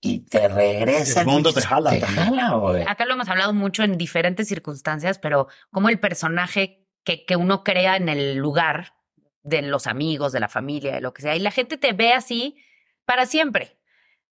[0.00, 1.18] y te regresas.
[1.18, 2.82] El mundo y te jala Te jala, güey.
[2.86, 7.64] Acá lo hemos hablado mucho en diferentes circunstancias, pero como el personaje que, que uno
[7.64, 8.94] crea en el lugar
[9.42, 12.12] de los amigos, de la familia, de lo que sea, y la gente te ve
[12.12, 12.56] así
[13.04, 13.78] para siempre.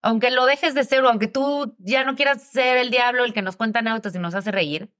[0.01, 3.33] Aunque lo dejes de ser o aunque tú ya no quieras ser el diablo, el
[3.33, 4.91] que nos cuenta anécdotas y nos hace reír,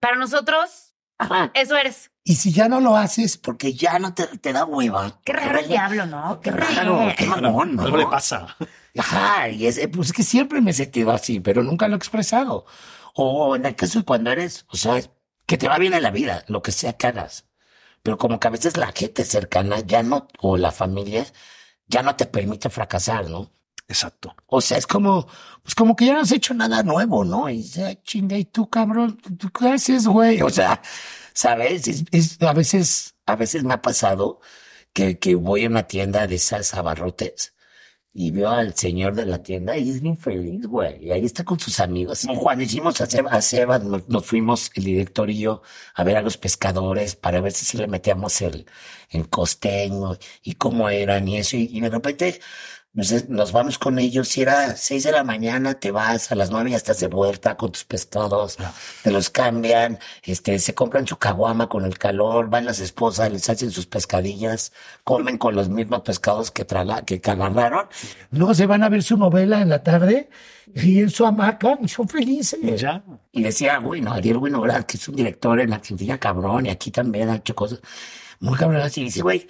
[0.00, 1.50] para nosotros Ajá.
[1.54, 2.10] eso eres.
[2.24, 5.20] Y si ya no lo haces, Porque ya no te, te da hueva.
[5.24, 6.40] Qué raro el diablo, ¿no?
[6.40, 7.82] Qué raro, qué mamón, ¿no?
[7.82, 8.56] Algo le pasa.
[8.96, 11.96] Ajá, y es, pues es que siempre me he sentido así, pero nunca lo he
[11.96, 12.66] expresado.
[13.14, 15.00] O en el caso de cuando eres, o sea,
[15.46, 17.46] que te va bien en la vida, lo que sea que hagas.
[18.02, 21.26] Pero como que a veces la gente cercana ya no, o la familia,
[21.86, 23.50] ya no te permite fracasar, ¿no?
[23.88, 24.34] Exacto.
[24.46, 25.26] O sea, es como,
[25.62, 27.48] pues como que ya no has hecho nada nuevo, ¿no?
[27.48, 30.40] Y dice, chinga, y tú, cabrón, ¿tú qué haces, güey?
[30.42, 30.80] o sea,
[31.34, 31.88] ¿sabes?
[32.12, 34.40] Es- a veces, a veces me ha pasado
[34.92, 37.54] que, que voy a una tienda de esas abarrotes
[38.14, 41.06] y veo al señor de la tienda y es bien feliz, güey.
[41.06, 42.24] Y ahí está con sus amigos.
[42.26, 45.62] No, Juan, hicimos a Seba, a Seba, nos, fuimos el director y yo
[45.94, 48.66] a ver a los pescadores para ver si le metíamos el,
[49.10, 51.56] el costeño y cómo eran y eso.
[51.56, 52.40] Y de repente
[52.94, 56.50] nos, nos vamos con ellos y era seis de la mañana, te vas a las
[56.50, 58.58] nueve ya estás de vuelta con tus pescados,
[59.02, 63.48] te los cambian, este, se compran su caguama con el calor, van las esposas, les
[63.48, 64.72] hacen sus pescadillas,
[65.04, 67.86] comen con los mismos pescados que, traga, que agarraron.
[68.30, 70.28] luego se van a ver su novela en la tarde
[70.74, 72.60] y en su hamaca y son felices.
[72.80, 73.02] Ya.
[73.32, 77.30] Y decía, bueno, Ariel Winograd, que es un director en Argentina cabrón, y aquí también
[77.30, 77.80] ha hecho cosas
[78.40, 78.96] muy cabronas.
[78.98, 79.46] Y dice, güey,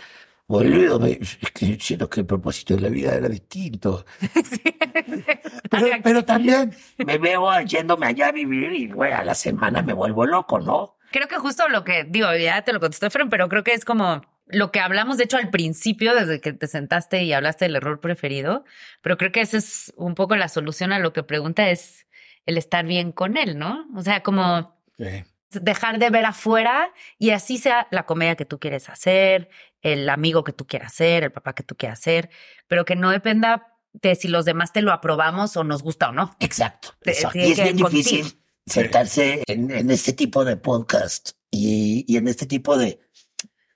[0.53, 4.05] boludo, me- es que siento que el propósito de la vida era distinto.
[5.71, 9.95] Pero, pero también, Me veo yéndome allá a vivir y, güey, a la semana me
[9.95, 10.97] vuelvo loco, ¿no?
[11.11, 13.85] Creo que justo lo que digo, ya te lo contestó Efraín, pero creo que es
[13.85, 17.77] como lo que hablamos, de hecho, al principio, desde que te sentaste y hablaste del
[17.77, 18.65] error preferido,
[19.01, 22.07] pero creo que esa es un poco la solución a lo que pregunta es
[22.45, 23.87] el estar bien con él, ¿no?
[23.97, 25.25] O sea, como Sí.
[25.53, 29.49] Dejar de ver afuera y así sea la comedia que tú quieres hacer,
[29.81, 32.31] el amigo que tú quieras ser, el papá que tú quieras ser,
[32.69, 36.13] pero que no dependa de si los demás te lo aprobamos o nos gusta o
[36.13, 36.35] no.
[36.41, 36.95] Exacto.
[37.03, 37.39] Exacto.
[37.39, 38.27] Y es bien difícil
[38.67, 43.01] sentarse en, en este tipo de podcast y, y en este tipo de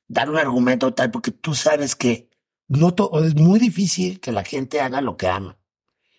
[0.08, 2.30] dar un argumento tal, porque tú sabes que
[2.68, 4.20] no es muy difícil.
[4.20, 5.58] que la gente haga lo que ama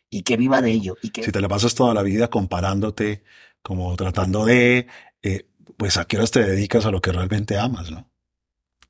[0.09, 3.23] y que viva de ello y que Si te la pasas toda la vida comparándote,
[3.61, 4.87] como tratando de,
[5.23, 5.47] eh,
[5.77, 8.09] pues a qué horas te dedicas a lo que realmente amas, ¿no?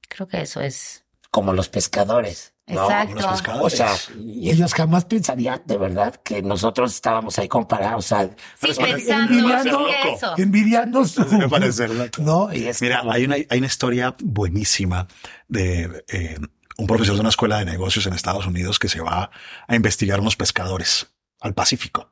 [0.10, 1.04] Creo que eso es.
[1.30, 2.54] como los pescadores.
[2.68, 3.16] No, Exacto.
[3.16, 3.78] Los O pescadores.
[3.78, 5.36] sea, Y ellos jamás piensan.
[5.38, 8.06] pensaría de verdad que nosotros estábamos ahí comparados.
[8.06, 10.34] O sea, Sí, Pero es pensando envidiando- eso.
[10.38, 11.26] envidiando su.
[11.28, 12.10] me parece loco.
[12.22, 15.08] No, y es- Mira, hay una, hay una historia buenísima
[15.48, 16.38] de eh,
[16.78, 19.30] un profesor de una escuela de negocios en Estados Unidos que se va
[19.68, 21.08] a investigar unos pescadores
[21.40, 22.12] al Pacífico.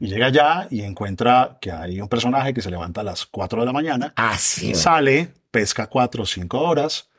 [0.00, 3.60] Y llega allá y encuentra que hay un personaje que se levanta a las 4
[3.60, 4.74] de la mañana, ah, sí.
[4.74, 7.10] sale, pesca 4 o 5 horas,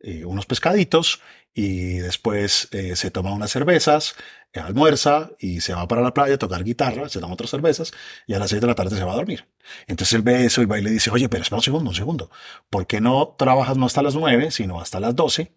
[0.00, 1.20] eh, unos pescaditos
[1.52, 4.14] y después eh, se toma unas cervezas,
[4.54, 7.92] eh, almuerza y se va para la playa a tocar guitarra, se toma otras cervezas
[8.26, 9.46] y a las 6 de la tarde se va a dormir.
[9.86, 11.96] Entonces él ve eso y va y le dice, oye, pero espera un segundo, un
[11.96, 12.30] segundo.
[12.70, 15.52] ¿Por qué no trabajas no hasta las 9, sino hasta las 12?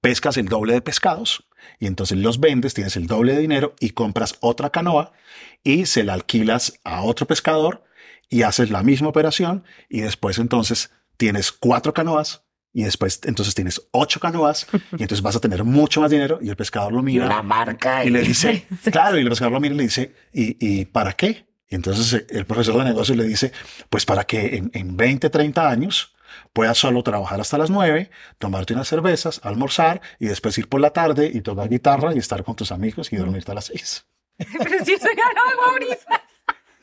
[0.00, 1.47] Pescas el doble de pescados
[1.78, 5.12] y entonces los vendes, tienes el doble de dinero y compras otra canoa
[5.62, 7.84] y se la alquilas a otro pescador
[8.28, 13.82] y haces la misma operación y después entonces tienes cuatro canoas y después entonces tienes
[13.92, 17.26] ocho canoas y entonces vas a tener mucho más dinero y el pescador lo mira
[17.26, 18.04] una marca.
[18.04, 21.12] y le dice, claro, y el pescador lo mira y le dice, ¿y, y para
[21.14, 21.46] qué?
[21.70, 23.52] Y entonces el profesor de negocios le dice,
[23.90, 26.14] pues para que en, en 20, 30 años
[26.52, 30.90] puedas solo trabajar hasta las 9, tomarte unas cervezas, almorzar y después ir por la
[30.90, 34.06] tarde y tocar guitarra y estar con tus amigos y dormirte a las 6.
[34.38, 36.22] Pero ganó algo ahorita.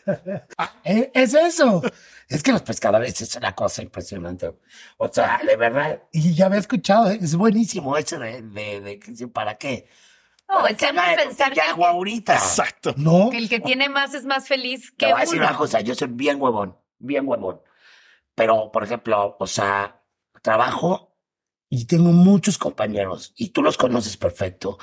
[0.84, 1.82] eh, es eso.
[2.28, 4.54] Es que los pescadores es una cosa impresionante.
[4.98, 7.20] O sea, de verdad, Y ya había escuchado, ¿eh?
[7.22, 7.98] es buenísimo.
[7.98, 9.88] ese de, de, de ¿para qué?
[10.48, 12.36] No, echame que a pensar que- hago ahorita.
[12.36, 12.94] Exacto.
[12.98, 15.58] No, Que el que tiene más es más feliz Te que voy a decir una
[15.58, 17.62] cosa, yo soy bien huevón, bien huevón.
[18.36, 20.04] Pero, por ejemplo, o sea,
[20.42, 21.16] trabajo
[21.70, 23.34] y tengo muchos compañeros.
[23.36, 24.78] y tú los conoces perfecto,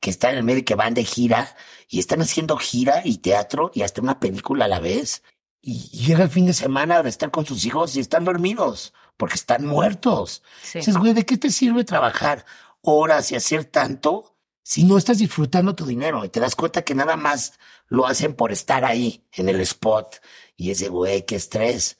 [0.00, 1.56] que están en el medio y que van de gira,
[1.88, 5.22] y están haciendo gira y teatro y hasta una película a la vez.
[5.60, 7.02] Y, Llega el fin de semana.
[7.02, 10.42] de estar con sus hijos y están dormidos, porque están muertos.
[10.62, 10.78] Sí.
[10.78, 12.46] Dices, güey, ¿de qué te sirve trabajar?
[12.82, 16.94] Horas y hacer tanto Si no estás disfrutando tu dinero y te das cuenta que
[16.94, 20.20] nada más lo hacen por estar ahí en el spot
[20.56, 21.99] y ese güey, qué estrés.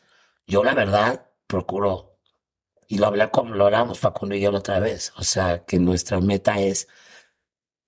[0.51, 2.19] Yo la verdad procuro
[2.89, 5.79] y lo hablé como lo hablamos Facundo y yo la otra vez, o sea, que
[5.79, 6.89] nuestra meta es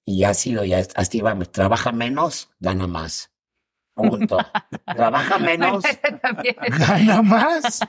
[0.05, 3.33] y ha sido ya así vamos, trabaja menos, gana más.
[3.95, 4.39] Punto.
[4.87, 5.85] trabaja menos.
[6.79, 7.81] Gana más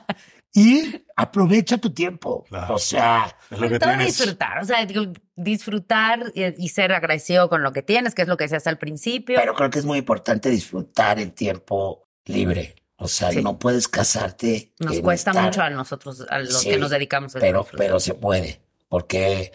[0.52, 2.44] y aprovecha tu tiempo.
[2.48, 2.74] Claro.
[2.74, 4.18] o sea, Es lo que Todo tienes.
[4.18, 8.28] disfrutar, o sea, digo, disfrutar y, y ser agradecido con lo que tienes, que es
[8.28, 9.36] lo que decías al principio.
[9.38, 12.74] pero creo que es muy importante disfrutar el tiempo libre.
[13.04, 13.42] O sea, Sí.
[13.42, 14.72] no puedes casarte.
[14.78, 18.00] Nos cuesta estar- mucho a nosotros, a los Sí, que nos dedicamos a pero, pero
[18.00, 19.52] se puede, porque,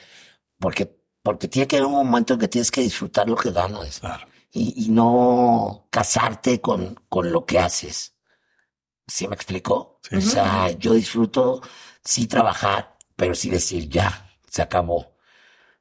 [0.60, 4.00] porque, porque tiene que haber un momento en que tienes que disfrutar lo que ganas
[4.00, 4.28] Claro.
[4.52, 8.14] y, y no casarte con, con lo que haces.
[9.08, 10.00] ¿Sí me explicó?
[10.08, 10.18] Sí.
[10.18, 11.62] O sea, yo disfruto
[12.04, 15.16] sí trabajar, pero sí decir ya, se acabó.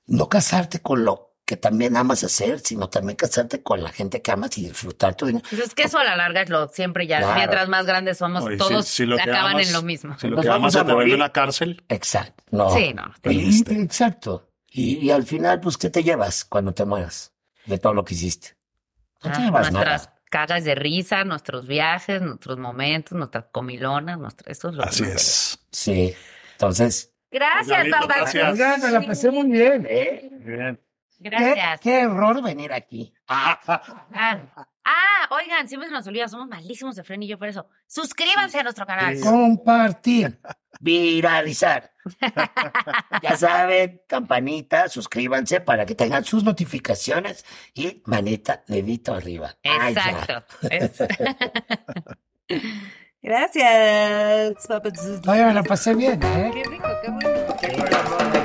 [0.07, 4.31] No casarte con lo que también amas hacer, sino también casarte con la gente que
[4.31, 5.45] amas y disfrutar tu dinero.
[5.49, 7.35] Pues es que eso a la larga es lo siempre ya, Claro.
[7.37, 10.19] mientras más grandes somos, Oye, todos si lo que acaban amas- en lo mismo.
[10.19, 12.45] Si lo Nos que vamos amas a se te vuelve una cárcel, Exacto.
[12.51, 12.69] No.
[12.77, 13.11] Sí, no.
[13.25, 14.51] Exacto.
[14.71, 17.33] Y, y al final, pues, ¿qué te llevas cuando te mueras
[17.65, 18.57] de todo lo que hiciste?
[19.25, 20.21] No te Ah, llevas nuestras nada.
[20.31, 25.05] cagas de risa, nuestros viajes, nuestros momentos, nuestras comilonas, nuestro, eso es lo que Así
[25.05, 25.59] es.
[25.73, 26.15] Sí.
[26.53, 28.15] Entonces, Gracias, Diablito, Papa.
[28.33, 28.93] gracias.
[28.93, 29.87] La pasé muy bien.
[29.89, 30.29] ¿eh?
[30.45, 30.81] Bien.
[31.19, 31.81] Gracias.
[31.81, 32.73] Qué, qué error venir.
[32.73, 33.13] aquí.
[33.27, 33.61] Ah,
[34.85, 37.67] ah, oigan, siempre se nos olvida, somos malísimos de Fren y yo por eso.
[37.87, 39.19] Suscríbanse a nuestro canal.
[39.21, 40.39] Compartir.
[40.81, 41.91] Viralizar.
[43.23, 47.45] ya saben, campanita, suscríbanse para que tengan sus notificaciones
[47.75, 49.57] y manita, dedito arriba.
[49.63, 50.45] Exacto.
[53.21, 54.91] Gracias, Papa.
[55.27, 56.51] Oye, me la pasé bien, ¿eh?
[56.55, 57.29] Qué rico, qué bueno.
[57.61, 58.45] Ah,